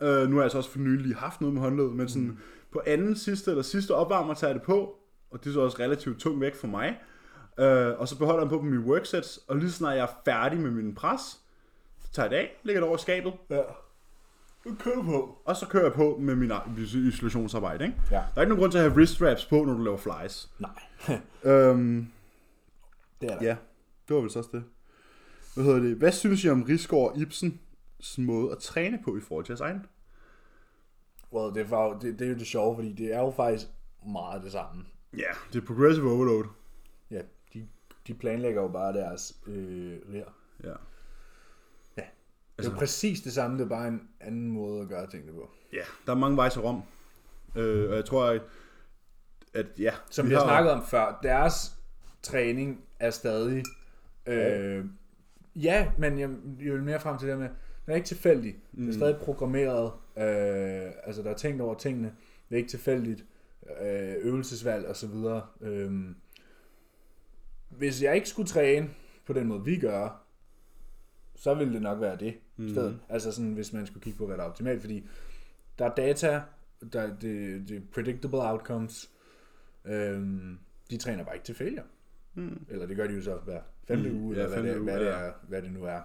[0.02, 2.38] Øh, nu har jeg altså også for nylig haft noget med håndled, men sådan mm.
[2.72, 4.94] på anden sidste eller sidste opvarmer tager jeg det på,
[5.30, 7.00] og det er så også relativt tungt væk for mig.
[7.60, 10.02] Øh, og så beholder jeg dem på på mine worksets, og lige så snart jeg
[10.02, 11.20] er færdig med min pres,
[12.00, 13.60] så tager jeg det af, lægger det over skabet, Ja.
[14.78, 15.38] Kører på.
[15.44, 16.52] og så kører jeg på med min
[17.08, 17.84] isolationsarbejde.
[17.84, 17.96] Ikke?
[18.10, 18.16] Ja.
[18.16, 20.50] Der er ikke nogen grund til at have wrist straps på, når du laver flies.
[20.58, 20.70] Nej,
[21.52, 22.06] Øhm,
[23.20, 23.44] det er der.
[23.46, 23.56] ja,
[24.08, 24.64] det var vel så også det.
[25.54, 25.96] Hvad hedder det?
[25.96, 29.60] Hvad synes I om Rigsgaard og Ibsens måde at træne på i forhold til jeres
[29.60, 29.86] egen?
[31.32, 33.66] Well, det, var, det, det er jo det sjove, fordi det er jo faktisk
[34.06, 34.84] meget det samme.
[35.16, 36.44] Ja, det er progressive overload.
[37.10, 37.20] Ja,
[37.54, 37.68] de,
[38.06, 39.96] de planlægger jo bare deres øh.
[40.12, 40.22] Ja.
[40.64, 40.74] Ja.
[42.56, 45.10] Det Altså- er jo præcis det samme, det er bare en anden måde at gøre
[45.10, 45.50] tingene på.
[45.72, 46.82] Ja, der er mange veje til Rom.
[47.56, 48.42] Øh, og jeg tror, at,
[49.54, 49.92] at ja.
[50.10, 51.76] Som vi har snakket om før, deres
[52.22, 53.64] træning er stadig...
[54.26, 54.84] Øh,
[55.56, 56.30] ja, men jeg,
[56.64, 57.48] jeg vil mere frem til det med,
[57.86, 58.56] den er ikke tilfældig.
[58.72, 58.84] Mm.
[58.84, 59.92] Det er stadig programmeret.
[60.16, 62.14] Øh, altså, der er tænkt over tingene.
[62.48, 63.24] Det er ikke tilfældigt.
[63.82, 65.46] Øh, øvelsesvalg og så videre.
[65.60, 65.92] Øh,
[67.68, 68.90] hvis jeg ikke skulle træne
[69.26, 70.23] på den måde, vi gør,
[71.36, 72.68] så ville det nok være det mm.
[72.68, 73.00] stedet.
[73.08, 74.80] Altså sådan, hvis man skulle kigge på, hvad der er optimalt.
[74.80, 75.08] Fordi
[75.78, 76.42] der er data,
[76.92, 79.10] der er det, det er predictable outcomes.
[79.84, 80.58] Øhm,
[80.90, 81.84] de træner bare ikke til failure.
[82.34, 82.66] Mm.
[82.68, 84.78] Eller det gør de jo så hver femte Mm, uge, ja, eller hvad, femte det,
[84.78, 85.12] uge, hvad, det ja.
[85.12, 86.00] er, hvad det nu er.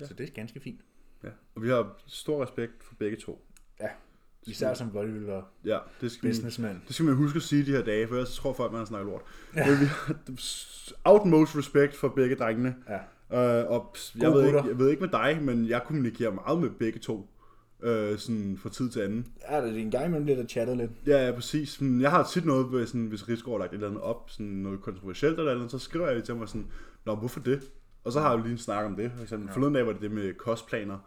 [0.00, 0.06] Ja.
[0.06, 0.80] Så det er ganske fint.
[1.24, 1.28] Ja.
[1.54, 3.46] Og vi har stor respekt for begge to.
[4.46, 6.82] Især som bodybuilder Ja, det skal, man, businessman.
[6.86, 8.84] det skal man huske at sige de her dage, for ellers tror folk, man har
[8.86, 9.22] snakket lort.
[9.56, 9.66] Ja.
[9.66, 12.76] Men vi har utmost respekt for begge drengene.
[12.88, 13.00] Ja.
[13.32, 13.38] Øh,
[13.70, 16.98] og jeg ved, ikke, jeg ved ikke med dig, men jeg kommunikerer meget med begge
[16.98, 17.28] to.
[17.82, 19.26] Øh, sådan fra tid til anden.
[19.50, 20.90] Ja, det er en gang imellem bliver der chattet lidt.
[21.06, 21.80] Ja, ja, præcis.
[22.00, 24.46] Jeg har tit noget, ved, sådan, hvis Rigsgaard har lagt et eller andet op, sådan
[24.46, 26.66] noget kontroversielt eller andet, så skriver jeg til mig sådan,
[27.06, 27.60] Nå, hvorfor det?
[28.04, 29.10] Og så har jeg jo lige en snak om det.
[29.16, 29.54] For eksempel, ja.
[29.54, 30.98] Forleden dag var det det med kostplaner,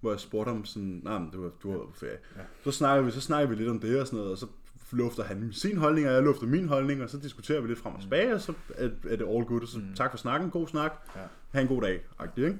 [0.00, 2.18] hvor jeg spurgte ham sådan, nej, men du, var- du var på ferie.
[2.36, 2.40] Ja.
[2.64, 4.46] Så snakker vi, så snakker vi lidt om det og sådan noget, og så
[4.92, 7.94] lufter han sin holdning, og jeg lufter min holdning, og så diskuterer vi lidt frem
[7.94, 9.62] og tilbage, og så er, er det all good.
[9.62, 11.20] Og så tak for snakken, god snak, Ja.
[11.52, 12.58] ha' en god dag, agtigt, ikke?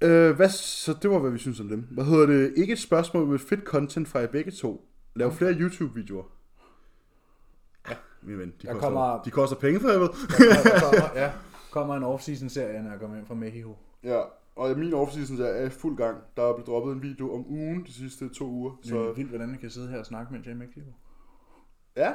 [0.00, 1.86] Øh, hvad, så det var, hvad vi synes om dem.
[1.90, 2.52] Hvad hedder det?
[2.56, 4.88] Ikke et spørgsmål med fedt content fra jer begge to.
[5.16, 6.24] Lav flere YouTube-videoer.
[7.90, 8.54] Ja, min ven.
[8.62, 10.12] De, koster, kommer- de koster penge for helvede.
[10.28, 11.32] Der kommer, ja,
[11.70, 13.76] kommer en off-season serie, når jeg kommer hjem fra Mexico.
[14.04, 14.20] Ja,
[14.56, 16.16] og min off-season der er i fuld gang.
[16.36, 18.72] Der er blevet droppet en video om ugen de sidste to uger.
[18.82, 18.88] Så...
[18.88, 20.58] Så Det er vildt, hvordan jeg kan sidde her og snakke, mens jeg er i
[20.58, 20.86] Mexico.
[21.96, 22.12] ja.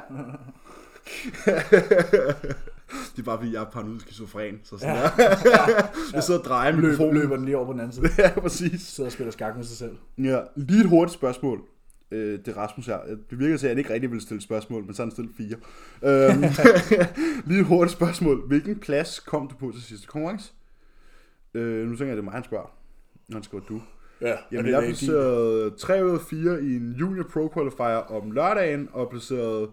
[3.12, 4.60] det er bare fordi, jeg er paranoid skizofren.
[4.64, 5.02] Så sådan Ja.
[5.02, 5.66] ja.
[6.14, 7.14] Jeg sidder og drejer Løb, mikrofonen.
[7.14, 8.08] løber den lige over på den anden side.
[8.22, 8.80] ja, præcis.
[8.82, 9.96] Sidder og spiller skak med sig selv.
[10.18, 11.62] Ja, lige et hurtigt spørgsmål.
[12.10, 12.98] Øh, det er Rasmus her.
[13.30, 15.34] Det virker til, at han ikke rigtig vil stille spørgsmål, men så har han stillet
[15.36, 15.56] fire.
[16.02, 16.42] Øhm,
[17.46, 18.46] lige et hurtigt spørgsmål.
[18.46, 20.52] Hvilken plads kom du på til sidste konkurrence?
[21.54, 22.76] Øh, nu tænker jeg, det er mig, han spørger.
[23.28, 23.82] Når han skriver du.
[24.20, 28.88] Ja, Jamen, jeg placerede 3 ud af 4 i en Junior Pro Qualifier om lørdagen,
[28.92, 29.70] og placeret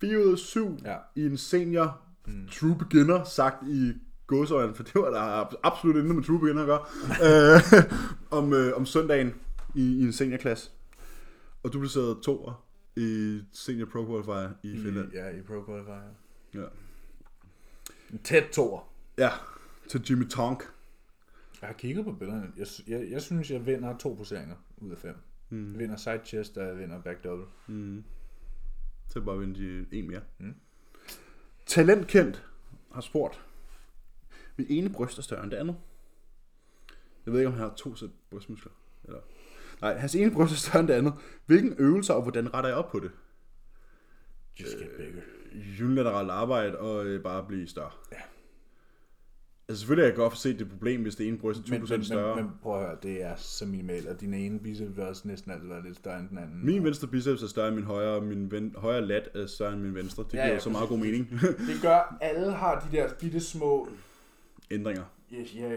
[0.00, 0.96] 4 ud af 7 Ja.
[1.16, 2.48] i en Senior mm.
[2.48, 3.92] True Beginner, sagt i
[4.26, 6.84] godsøjne, for det var der absolut intet med True Beginner at gøre,
[7.76, 7.82] øh,
[8.30, 9.34] om, øh, om søndagen
[9.74, 10.70] i, i en seniorklasse.
[11.62, 12.50] Og du placerede 2
[12.96, 15.12] i Senior Pro Qualifier i Finland.
[15.12, 16.00] Ja, i Pro Qualifier.
[16.54, 16.64] Ja.
[18.12, 18.88] En tæt toer.
[19.18, 19.30] ja,
[19.92, 20.62] til Jimmy Tonk.
[21.60, 22.52] Jeg har kigget på billederne.
[22.56, 25.16] Jeg, jeg, jeg synes, jeg vinder to poseringer ud af fem.
[25.50, 25.72] Mm.
[25.72, 27.46] Jeg vinder side chest, og jeg vinder back double.
[29.08, 30.20] Så bare vinde de en mere.
[30.38, 30.54] Mm.
[31.66, 32.46] Talentkendt
[32.92, 33.44] har spurgt.
[34.56, 35.76] Mit ene bryst er større end det andet.
[37.26, 38.72] Jeg ved ikke, om han har to sæt brystmuskler.
[39.04, 39.20] Eller...
[39.80, 41.14] Nej, hans ene bryst er større end det andet.
[41.46, 43.10] Hvilken øvelser, og hvordan retter jeg op på det?
[44.60, 45.22] Just get bigger.
[45.84, 47.90] Unilateralt arbejde og øh, bare blive større.
[48.12, 48.18] Ja.
[49.72, 51.80] Altså selvfølgelig kan jeg godt se det problem, hvis det ene bryst er 20% Men,
[51.90, 52.36] men, større.
[52.36, 55.28] men, men, prøv at høre, det er så minimalt, og din ene biceps vil også
[55.28, 56.66] næsten altid være lidt større end den anden.
[56.66, 59.72] Min venstre biceps er større end min højre, og min ven, højre lat er større
[59.72, 60.22] end min venstre.
[60.22, 61.30] Det Ja, giver ja, jo så meget god mening.
[61.68, 63.88] Det gør, alle har de der bitte små
[64.70, 65.04] Ændringer.
[65.32, 65.68] ja, ja,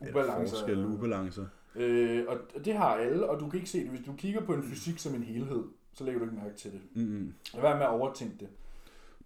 [0.00, 0.56] Eller ubalancer.
[0.56, 1.44] Forskel, ubalancer.
[1.76, 3.88] Øh, og det har alle, og du kan ikke se det.
[3.88, 5.62] Hvis du kigger på en fysik som en helhed,
[5.94, 6.80] så lægger du ikke mærke til det.
[6.94, 7.32] Mm-hmm.
[7.54, 8.48] Lad være med at overtænke det.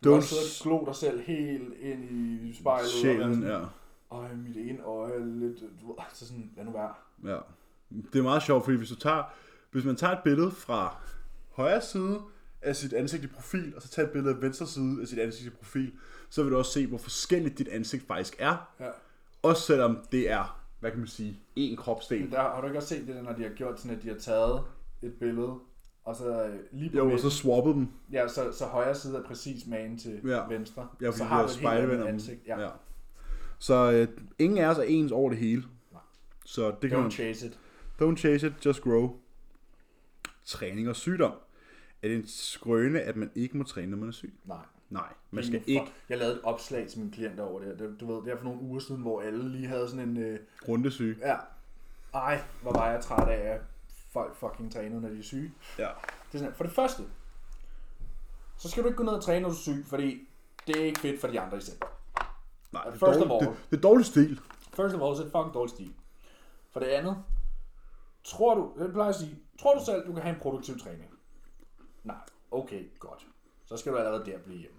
[0.05, 2.11] Du sidde og glo dig selv helt ind
[2.47, 2.85] i spejlet.
[2.85, 3.61] og Sjælen, sådan, ja.
[4.11, 5.61] Øj, mit ene øje er lidt...
[5.81, 6.95] Du ved, altså sådan, lad nu være.
[7.25, 7.39] ja.
[8.13, 9.23] Det er meget sjovt, fordi hvis du tager,
[9.71, 10.97] hvis man tager et billede fra
[11.53, 12.21] højre side
[12.63, 15.19] af sit ansigt i profil, og så tager et billede af venstre side af sit
[15.19, 15.93] ansigt i profil,
[16.31, 18.57] så vil du også se, hvor forskelligt dit ansigt faktisk er.
[18.81, 18.89] Ja.
[19.43, 22.21] Også selvom det er, hvad kan man sige, én kropsdel.
[22.21, 24.09] Men der, har du ikke også set det, når de har gjort sådan, at de
[24.09, 24.63] har taget
[25.03, 25.55] et billede,
[26.05, 27.89] og så øh, lige på Jo, og midten, så swappet dem.
[28.13, 30.47] ja, så, så højre side er præcis magen til Ja.
[30.49, 30.89] venstre.
[31.03, 32.41] Ja, så har du et helt ansigt.
[32.47, 32.61] Ja.
[32.61, 32.69] ja.
[33.59, 35.65] Så øh, ingen af os er ens over det hele.
[35.93, 36.01] Nej.
[36.45, 37.59] Så det kan man, Don't chase it.
[38.03, 39.17] Don't chase it, just grow.
[40.45, 41.33] Træning og sygdom.
[42.03, 44.35] Er det en skrøne, at man ikke må træne, når man er syg?
[44.45, 44.57] Nej.
[44.91, 47.97] Nej, man skal ikke Jeg lavede et opslag til mine klienter over det.
[48.01, 50.17] Du ved, det er for nogle uger siden, hvor alle lige havde sådan en...
[50.17, 50.39] Øh,
[50.69, 51.19] rundesyg.
[51.21, 51.37] ja,
[52.15, 53.61] ej, hvor var jeg træt af, at
[54.15, 55.53] folk fucking trænede, når de er syge.
[55.79, 55.89] Ja.
[56.33, 57.03] Det er sådan, for det første,
[58.57, 60.29] så skal du ikke gå ned og træne, når du er syg, fordi
[60.67, 61.79] det er ikke fedt for de andre i selv.
[62.73, 63.57] Nej, det er, First of dårlig, all.
[63.57, 64.41] det, det er dårlig stil.
[64.77, 65.95] First of all, så er det fucking dårlig stil.
[66.71, 67.25] For det andet,
[68.25, 71.11] tror du, jeg plejer at sige, tror du selv, du kan have en produktiv træning?
[72.05, 72.17] Nej,
[72.51, 73.27] okay, godt.
[73.65, 74.79] Så skal du allerede der blive hjemme.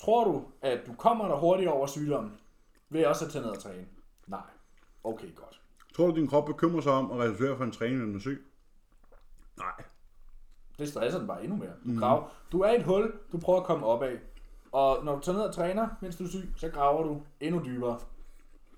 [0.00, 2.38] Tror du, at du kommer der hurtigt over sygdommen,
[2.88, 3.86] ved også at tage ned og træne?
[4.26, 4.46] Nej,
[5.04, 5.61] okay, godt.
[5.96, 8.20] Tror du, din krop bekymrer sig om at reducere for en træning, når den er
[8.20, 8.46] syg?
[9.58, 9.84] Nej.
[10.78, 11.72] Det stresser den bare endnu mere.
[11.86, 14.18] Du, graver, du er i et hul, du prøver at komme op af.
[14.72, 17.62] Og når du tager ned og træner, mens du er syg, så graver du endnu
[17.64, 17.98] dybere.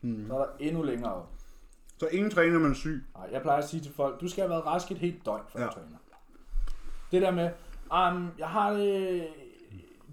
[0.01, 0.27] Mm.
[0.27, 1.31] Så er der endnu længere op.
[1.99, 3.05] Så ingen træner, man er syg.
[3.17, 5.43] Nej, jeg plejer at sige til folk, du skal have været rask et helt døgn,
[5.49, 5.67] før ja.
[5.67, 5.97] du træner.
[7.13, 7.51] Det der med,
[7.93, 9.29] um, jeg har det,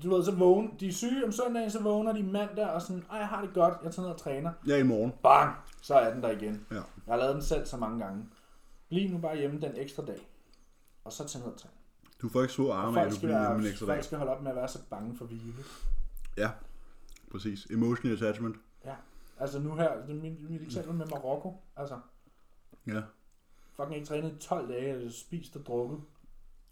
[0.04, 3.04] du ved, så vågen, de er syge om søndagen, så vågner de mandag, og sådan,
[3.12, 4.52] ej, jeg har det godt, jeg tager ned og træner.
[4.70, 5.14] Er i morgen.
[5.24, 6.66] Bang, så er den der igen.
[6.72, 6.76] Ja.
[6.76, 8.26] Jeg har lavet den selv så mange gange.
[8.90, 10.28] Bliv nu bare hjemme den ekstra dag,
[11.04, 11.74] og så tag ned og træne.
[12.22, 13.96] Du får ikke Og arme af, at du bliver hjemme en ekstra dag.
[13.96, 15.54] folk skal holde op med at være så bange for hvile.
[16.38, 16.50] Ja,
[17.32, 17.66] præcis.
[17.66, 18.56] Emotional attachment.
[18.86, 18.96] Ja,
[19.40, 22.00] altså nu her, det er mit, mit eksempel med Marokko, altså
[22.88, 23.02] Ja.
[23.76, 26.00] fucking ikke trænet i 12 dage, eller spist og drukket.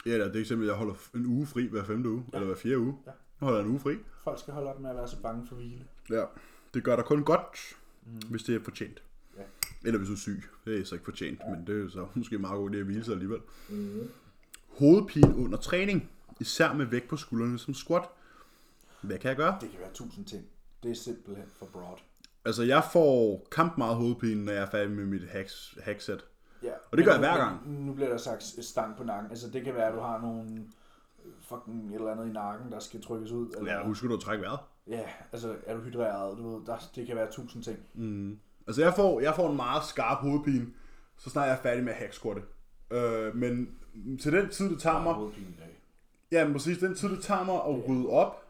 [0.06, 2.38] Ja, eller det eksempel, jeg holder en uge fri hver femte uge, ja.
[2.38, 2.98] eller hver fjerde uge.
[3.06, 3.12] Ja.
[3.40, 3.96] Nu holder jeg en uge fri.
[4.24, 5.86] Folk skal holde op med at være så bange for hvile.
[6.10, 6.26] Ja.
[6.74, 8.30] Det gør dig kun godt, mm.
[8.30, 9.04] hvis det er fortjent.
[9.38, 9.44] Ja.
[9.84, 10.44] Eller hvis du er syg.
[10.66, 11.56] Det er så ikke fortjent, ja.
[11.56, 13.40] men det er så måske meget godt det at hvile sig alligevel.
[13.70, 14.10] Mm.
[14.68, 16.10] Hovedpine under træning,
[16.40, 18.04] især med vægt på skuldrene som squat.
[19.02, 19.58] Hvad kan jeg gøre?
[19.62, 20.46] Det kan være tusind ting.
[20.84, 21.98] Det er simpelthen for broad.
[22.46, 26.26] Altså, jeg får kamp meget hovedpine, når jeg er færdig med mit hacks, hackset.
[26.92, 27.86] Og det gør jeg hver gang.
[27.86, 29.32] Nu bliver der sagt stang på nakken.
[29.32, 30.66] Altså det kan være, at du har nogle
[31.42, 33.50] fucking et eller andet i nakken, der skal trykkes ud.
[33.58, 34.60] Eller, Ja, husker du at trække vejret?
[34.88, 37.78] ja, altså er du hydreret, du ved, der, det kan være tusind ting.
[37.94, 38.40] Mm.
[38.68, 40.68] Altså jeg får, jeg får en meget skarp hovedpine,
[41.18, 42.42] så snart jeg er færdig med at hacksquatte.
[42.92, 43.70] Øh, men
[44.22, 45.80] til den tid, det tager mig, Hovedpine i dag.
[46.32, 48.44] ja, men præcis, den tid, det tager mig at rydde op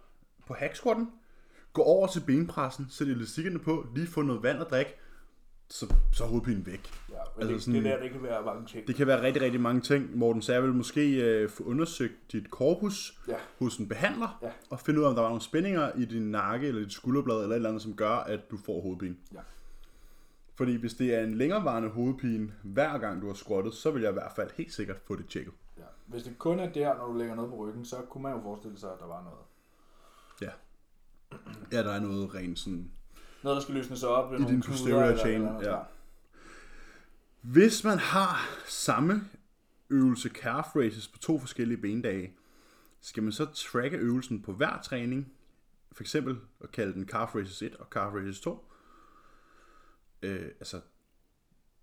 [0.47, 1.09] på hacksquatten,
[1.73, 4.91] gå over til benpressen, sætte elastikkerne på, lige få noget vand at drikke,
[5.69, 6.91] så, så er hovedpinen væk.
[7.09, 8.87] Ja, men Altså det, sådan- det der, det kan være mange ting.
[8.87, 10.17] Det kan være rigtig, rigtig mange ting.
[10.17, 13.35] Morten, jeg vil måske øh, få undersøgt dit korpus Ja.
[13.59, 14.51] hos en behandler, Ja.
[14.69, 17.35] og finde ud af, om der var nogle spændinger i din nakke eller dit skulderblad,
[17.35, 19.15] eller et eller andet, som gør, at du får hovedpine.
[19.33, 19.39] Ja.
[20.55, 24.09] Fordi hvis det er en længerevarende hovedpine, hver gang du har squattet, så vil jeg
[24.09, 25.53] i hvert fald helt sikkert få det tjekket.
[25.77, 25.83] Ja.
[26.05, 28.41] Hvis det kun er der, når du lægger noget på ryggen, så kunne man jo
[28.41, 29.39] forestille sig, at der var noget.
[30.41, 30.49] Ja.
[31.77, 32.91] Ja, der er noget rent sådan...
[33.43, 34.33] Noget, der skal løsnes op.
[34.33, 35.77] I din posterior chain, ja.
[37.41, 39.29] Hvis man har samme
[39.89, 42.33] øvelse calf raises på to forskellige bendage,
[43.01, 45.33] skal man så tracke øvelsen på hver træning,
[45.91, 48.65] for eksempel at kalde den calf raises 1 og calf raises 2.
[50.21, 50.81] Øh, altså,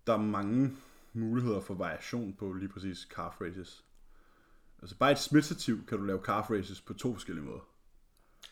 [0.07, 0.77] der er mange
[1.13, 3.83] muligheder for variation på lige præcis calf raises.
[4.81, 7.76] Altså bare et smitstativ kan du lave calf raises på to forskellige måder.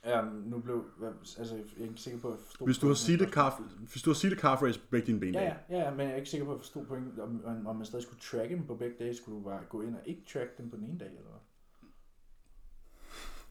[0.05, 0.83] Ja, nu blev...
[1.39, 2.67] Altså, jeg er ikke sikker på, at jeg forstod...
[2.67, 3.53] Hvis du har seated calf,
[3.91, 5.99] hvis du har seated calf raise på begge dine Ja, bendage, ja, ja, ja, men
[5.99, 8.55] jeg er ikke sikker på, at jeg forstod pointen, om, om, man stadig skulle tracke
[8.55, 9.15] dem på begge dage.
[9.15, 11.39] Skulle du bare gå ind og ikke track dem på den ene dag, eller hvad?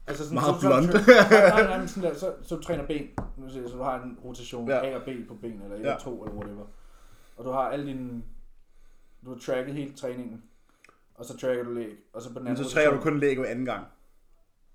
[0.07, 1.05] Altså sådan, Meget så, blunt.
[1.05, 3.75] Så, nej, nej, nej, men sådan der, så, så du træner ben, nu siger så
[3.77, 4.91] du har en rotation Ja.
[4.91, 5.93] A og B på ben, eller 1 Ja.
[5.93, 6.65] og 2, eller whatever.
[7.37, 8.23] Og du har alle dine...
[9.25, 10.43] Du har tracket hele træningen,
[11.15, 13.03] og så tracker du læg, og så på den men anden så træner du rotation-
[13.03, 13.85] kun læg hver anden gang.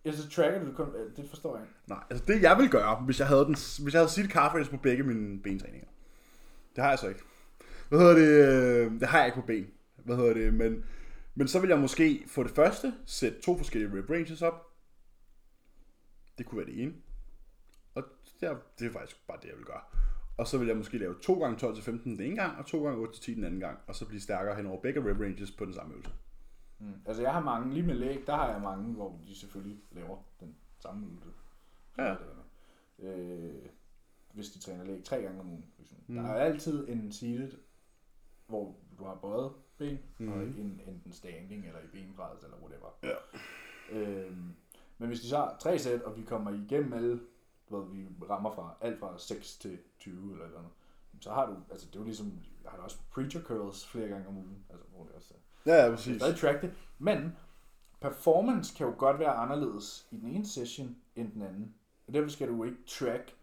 [0.05, 0.89] Ja, så tracker du kun...
[0.97, 1.75] Øh, det forstår jeg ikke.
[1.87, 4.71] Nej, altså det jeg vil gøre, hvis jeg havde, den, hvis jeg havde sit carface
[4.71, 5.89] på begge mine bentræninger.
[6.77, 7.21] Det har jeg så ikke.
[7.89, 8.29] Hvad hedder det?
[8.87, 9.67] Øh, det har jeg ikke på ben.
[10.05, 10.55] Hvad hedder det?
[10.55, 10.85] Men,
[11.35, 14.67] men så vil jeg måske for det første sætte to forskellige rib ranges op.
[16.39, 16.95] Det kunne være det ene.
[17.95, 18.05] Og
[18.41, 19.81] det er, det er faktisk bare det, jeg vil gøre.
[20.37, 22.67] Og så vil jeg måske lave 2 gange 12 til 15 den ene gang, og
[22.67, 23.79] 2 gange 8 til 10 den anden gang.
[23.87, 26.13] Og så blive stærkere hen over begge rep ranges på den samme øvelse.
[26.81, 26.95] Mm.
[27.07, 30.19] Altså jeg har mange, lige med læg, der har jeg mange, hvor de selvfølgelig laver
[30.41, 31.31] den samme øvelse.
[31.99, 32.17] Ja.
[32.99, 33.67] Øh,
[34.33, 35.65] hvis de træner læg tre gange om ugen.
[36.07, 36.15] Mm.
[36.15, 37.53] Der er altid en seated,
[38.47, 40.33] hvor du har både ben, mm.
[40.33, 42.99] og en, enten standing eller i benpres eller whatever.
[43.03, 43.15] Ja.
[43.99, 44.55] Øhm,
[44.99, 47.21] men hvis de så har tre sæt, og vi kommer igennem alle,
[47.71, 50.73] ved, vi rammer fra alt fra 6 til 20 eller et eller andet,
[51.21, 54.29] så har du, altså det er jo ligesom, jeg har også preacher curls flere gange
[54.29, 56.07] om ugen, altså hvor det også er Ja, ja, du præcis.
[56.07, 57.37] kan stadig track det, men
[58.01, 61.75] performance kan jo godt være anderledes i den ene session end den anden.
[62.07, 63.35] Og derfor skal du ikke track.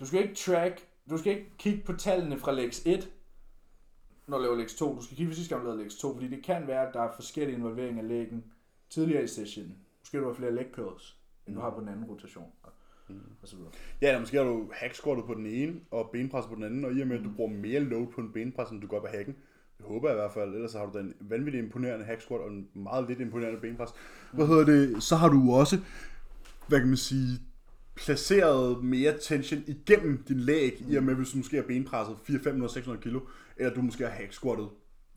[0.00, 3.12] Du skal ikke track, du skal ikke kigge på tallene fra lex 1,
[4.26, 4.96] når du laver lex 2.
[4.96, 6.94] Du skal kigge på sidste gang, du lavede lex 2, fordi det kan være, at
[6.94, 8.44] der er forskellige involveringer af lægen
[8.90, 9.76] tidligere i session.
[10.00, 12.52] Måske du har flere leg curls, end du har på den anden rotation.
[12.62, 12.72] Og,
[13.42, 13.70] og så videre.
[14.00, 16.92] Ja, eller måske har du hacksquattet på den ene, og benpresset på den anden, og
[16.92, 19.06] i og med, at du bruger mere load på en benpres, end du gør på
[19.06, 19.36] hacken,
[19.82, 22.20] det håber jeg i hvert fald, ellers så har du da en vanvittig imponerende hack
[22.20, 23.90] squat og en meget lidt imponerende benpres.
[24.32, 25.02] Hvad hedder det?
[25.02, 25.78] Så har du også,
[26.66, 27.40] hvad kan man sige,
[27.94, 32.44] placeret mere tension igennem din læg, i og med, hvis du måske har benpresset 400,
[32.44, 33.20] 500, 600 kilo,
[33.56, 34.68] eller du måske har hack squattet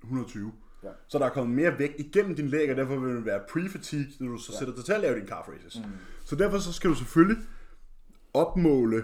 [0.03, 0.51] 120.
[0.83, 0.89] Ja.
[1.07, 4.13] Så der er kommet mere vægt igennem din læg, og derfor vil du være pre-fatigued,
[4.19, 5.79] når du så sætter dig til at lave dine calf raises.
[5.79, 5.91] Mm.
[6.25, 7.43] Så derfor så skal du selvfølgelig
[8.33, 9.03] opmåle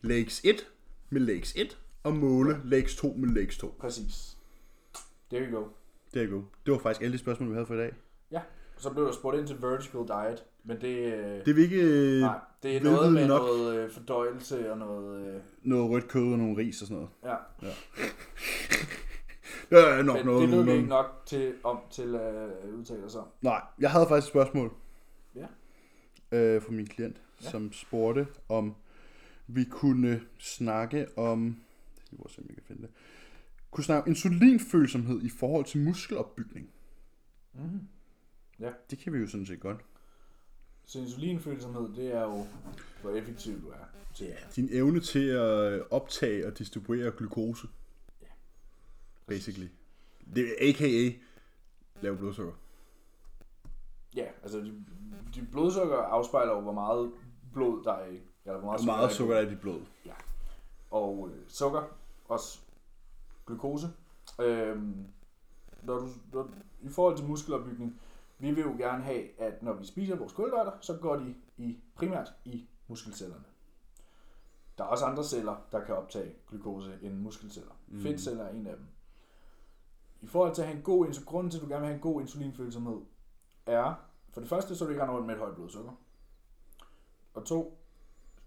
[0.00, 0.66] legs 1
[1.10, 3.76] med legs 1, og måle legs 2 med legs 2.
[3.80, 4.35] Præcis.
[5.30, 5.64] There you go.
[6.14, 6.44] Det er godt.
[6.66, 7.92] Det var faktisk alle de spørgsmål, vi havde for i dag.
[8.30, 8.40] Ja,
[8.76, 11.82] så blev der spurgt ind til vertical diet, men det, øh, Det er vi ikke
[11.82, 13.40] øh, nej, det er noget med nok.
[13.42, 15.26] noget øh, fordøjelse og noget...
[15.34, 17.38] Øh, noget rødt kød og nogle ris og sådan noget.
[17.62, 17.68] ja,
[19.70, 20.40] Det er nok men noget.
[20.48, 22.34] det nogen- ikke nok til, om til at
[22.64, 23.26] øh, udtale om.
[23.42, 24.72] Nej, jeg havde faktisk et spørgsmål.
[25.34, 25.46] Ja.
[26.32, 27.44] Øh, fra min klient, Ja.
[27.46, 27.50] ja.
[27.50, 28.74] som spurgte, om
[29.46, 31.46] vi kunne snakke om...
[32.12, 32.90] Jeg må se, om jeg kan finde det.
[33.76, 36.70] Kunne snakke om insulinfølsomhed i forhold til muskelopbygning.
[37.52, 37.80] Mm-hmm.
[38.90, 39.80] Det kan vi jo sådan set godt.
[40.84, 42.46] Så insulinfølsomhed, det er jo,
[43.02, 43.84] hvor effektiv du er.
[44.14, 47.66] Til, Ja, din evne til at optage og distribuere glukose.
[48.22, 48.26] Ja.
[49.26, 49.68] Basically.
[50.34, 51.12] Det er a.k.a.
[52.02, 52.54] lave blodsukker.
[54.14, 54.84] ja, altså de,
[55.34, 57.12] de blodsukker afspejler jo, hvor meget
[57.52, 58.20] blod der er i.
[58.44, 59.80] Eller hvor meget, Hvor meget sukker der er i dit blod.
[60.90, 61.82] Og øh, sukker,
[62.28, 62.65] også
[63.46, 63.88] glukose.
[64.40, 65.06] Øhm,
[65.82, 66.48] når du, når,
[66.80, 68.00] I forhold til muskelopbygning,
[68.38, 71.78] vi vil jo gerne have, at når vi spiser vores kulhydrater, så går de i,
[71.94, 73.44] primært i muskelcellerne.
[74.78, 77.72] Der er også andre celler, der kan optage glukose end muskelceller.
[77.88, 78.00] Mm.
[78.00, 78.86] Fedtceller er en af dem.
[80.20, 81.94] i forhold til at have en god insulin, grunden til, at du gerne vil have
[81.94, 83.00] en god insulinfølsomhed,
[83.66, 83.94] er,
[84.30, 85.92] for det første, så du ikke render rundt med et højt blodsukker.
[87.34, 87.78] Og to,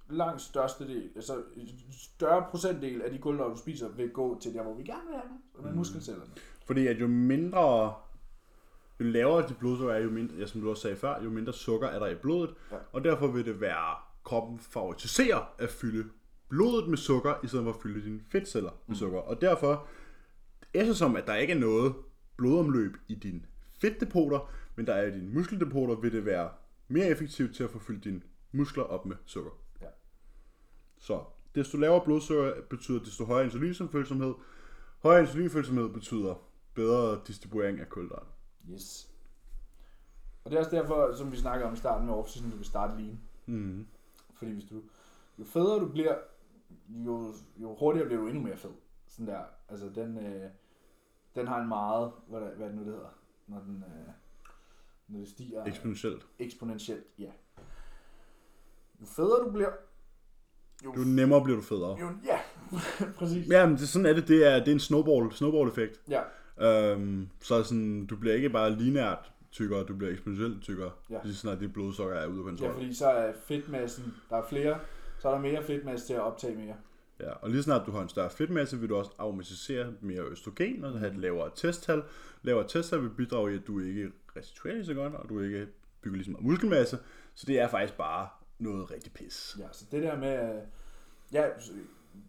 [0.10, 1.44] langt største del, altså
[1.92, 5.16] større procentdel af de kulhydrater, du spiser, vil gå til der, hvor vi gerne vil
[5.16, 6.32] have dem, og med muskelcellerne.
[6.66, 7.94] Fordi at jo mindre,
[9.00, 11.54] jo lavere dit blodsukker er, jo mindre, ja, som du også sagde før, jo mindre
[11.54, 12.56] sukker er der i blodet.
[12.72, 12.78] Ja.
[12.92, 16.10] Og derfor vil det være, kroppen favoritiserer at fylde
[16.50, 19.20] blodet med sukker, i stedet for at fylde dine fedtceller med sukker.
[19.20, 19.88] Og derfor,
[20.74, 21.94] eftersom at der ikke er noget
[22.38, 23.42] blodomløb i dine
[23.82, 26.50] fedtdepoter, men der er i dine muskeldepoter, vil det være
[26.88, 29.52] mere effektivt til at få fyldt dine muskler op med sukker.
[31.00, 31.24] Så
[31.56, 34.34] desto lavere blodsukker betyder desto højere insulinfølsomhed.
[35.00, 36.36] Højere insulinfølsomhed betyder
[36.74, 38.32] bedre distribuering af kulhydrater.
[38.72, 39.10] Yes.
[40.44, 42.66] Og det er også derfor, som vi snakker om i starten med off du vil
[42.66, 43.20] starte lean.
[43.46, 43.88] Mm.
[44.34, 44.82] Fordi hvis du,
[45.40, 46.18] jo federe du bliver,
[46.90, 48.72] jo, jo hurtigere bliver du endnu mere fed.
[49.08, 49.44] Sådan der.
[49.70, 50.50] Altså den, øh,
[51.36, 53.10] den har en meget, hvad, der, hvad er det nu det hedder,
[53.48, 54.14] når den, øh,
[55.08, 56.28] når det stiger Eksponentielt.
[56.40, 57.06] eksponentielt.
[57.20, 57.32] Ja.
[59.02, 59.72] Jo federe du bliver,
[60.86, 61.98] jo, Jo nemmere bliver du federe.
[62.00, 62.40] jo ja,
[63.20, 63.48] præcis.
[63.50, 64.28] Ja, men det, sådan er det.
[64.28, 66.02] Det er, det er en snowball, snowball-effekt.
[66.10, 66.22] Ja,
[66.62, 71.16] Øhm, så sådan, du bliver ikke bare lineært tykkere, du bliver eksponentielt tykkere, Ja.
[71.16, 71.20] ja.
[71.24, 72.74] lige så snart dit blodsukker er ude af ja, kontrol.
[72.74, 74.80] fordi så er fedtmassen, der er flere,
[75.20, 76.76] så er der mere fedtmasse til at optage mere.
[77.20, 80.84] Ja, og lige snart du har en større fedtmasse, vil du også automatisere mere østrogen
[80.84, 82.04] og have et lavere testtal.
[82.44, 85.68] Lavere testtal vil bidrage i, at du ikke restituerer lige så godt, og du ikke
[86.02, 86.98] bygger lige så meget muskelmasse.
[87.36, 88.28] Så det er faktisk bare
[88.60, 89.56] noget rigtig pis.
[89.60, 90.62] Ja, så det der med, øh,
[91.34, 91.72] ja, så-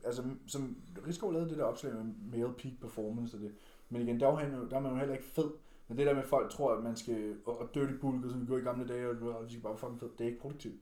[0.05, 3.53] altså som Rigsgaard lavede det der opslag med male peak performance og det,
[3.91, 5.51] men igen, der er, han, jo- der er man jo heller ikke fed,
[5.89, 8.31] men det der med, at folk tror, at man skal, og, og dirty bulk, og
[8.31, 10.29] så vi går i gamle dage, og, og vi skal bare fucking fed, det er
[10.29, 10.81] ikke produktivt.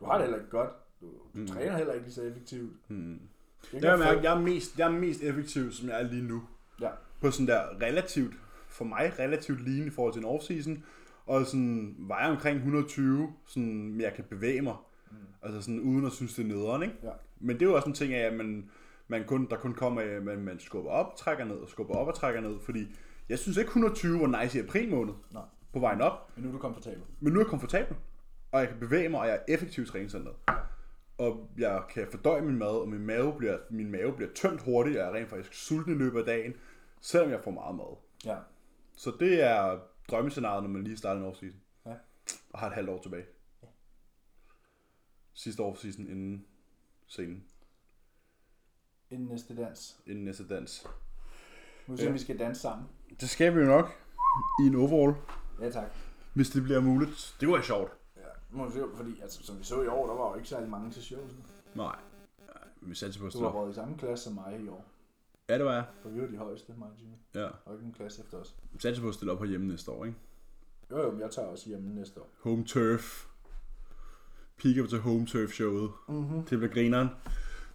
[0.00, 0.70] Du har det heller ikke godt,
[1.00, 1.46] du, du mm.
[1.46, 2.72] træner heller ikke lige så effektivt.
[3.72, 6.42] Ikke Jeg, mærke, jeg, er mest, jeg er mest effektiv, som jeg er lige nu.
[6.80, 6.90] Ja.
[7.20, 8.34] På sådan der relativt,
[8.68, 10.80] for mig relativt lean i forhold til en off-season.
[11.26, 14.76] Og sådan vejer omkring 120, sådan, jeg kan bevæge mig.
[15.10, 15.16] Mm.
[15.42, 16.94] Altså sådan uden at synes, det er nederen, ikke?
[17.02, 17.10] Ja.
[17.40, 18.70] Men det er jo også en ting af, at man,
[19.08, 22.06] man kun, der kun kommer at man, man skubber op, trækker ned, og skubber op
[22.06, 22.60] og trækker ned.
[22.60, 22.86] Fordi
[23.28, 25.42] jeg synes ikke 120 var nice i april måned Nej.
[25.72, 26.32] på vejen op.
[26.36, 27.02] Men nu er du komfortabel.
[27.20, 27.96] Men nu er jeg komfortabel,
[28.52, 30.36] og jeg kan bevæge mig, og jeg er effektiv i træningscenteret.
[31.18, 34.96] Og jeg kan fordøje min mad, og min mave bliver, min mave bliver tømt hurtigt,
[34.96, 36.54] og jeg er rent faktisk sulten i løbet af dagen,
[37.00, 37.96] selvom jeg får meget mad.
[38.24, 38.36] Ja.
[38.96, 39.78] Så det er
[40.10, 41.60] drømmescenariet, når man lige starter en offseason.
[41.86, 41.94] Ja.
[42.50, 43.26] Og har et halvt år tilbage.
[45.34, 46.46] Sidste offseason inden
[47.06, 47.44] scenen,
[49.10, 49.96] Inden næste dans.
[50.06, 50.86] inden næste dans.
[51.86, 52.10] Nu ser Ja.
[52.12, 52.86] vi skal danse sammen.
[53.20, 53.86] Det skal vi jo nok
[54.62, 55.14] i en overall,
[55.60, 55.90] Ja, tak.
[56.34, 57.36] hvis det bliver muligt.
[57.40, 57.92] Det var sjovt.
[58.16, 60.48] Ja, må vi se, fordi altså, som vi så i år, der var jo ikke
[60.48, 61.30] særlig mange til shows.
[61.74, 61.96] Nej.
[62.80, 64.84] Vi satser på at Du har været i samme klasse som mig i år.
[65.48, 65.84] Ja, det var jeg.
[66.02, 67.14] For vi var de højeste, mig og Jimmy.
[67.34, 67.48] Ja.
[67.64, 68.54] Og ikke en klasse efter os.
[68.72, 70.18] Vi satser på at stille op herhjemme næste år, ikke?
[70.90, 72.30] Jo, jo, men jeg tager også hjemme næste år.
[72.42, 73.26] Home Turf.
[74.56, 75.90] Piker til Home Turf showet.
[76.08, 76.42] Mm-hmm.
[76.42, 77.08] Det bliver grineren.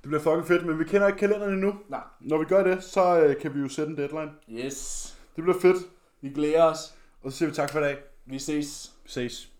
[0.02, 1.76] Det bliver fucking fedt, men vi kender ikke kalenderen endnu.
[1.90, 2.04] Nej.
[2.20, 4.32] Når vi gør det, så øh, kan vi jo sætte en deadline.
[4.50, 5.18] Yes.
[5.36, 5.78] Det bliver fedt.
[6.22, 6.96] Vi glæder os.
[7.22, 7.98] Og så siger vi tak for i dag.
[8.26, 8.94] Vi ses.
[9.04, 9.52] Vi ses.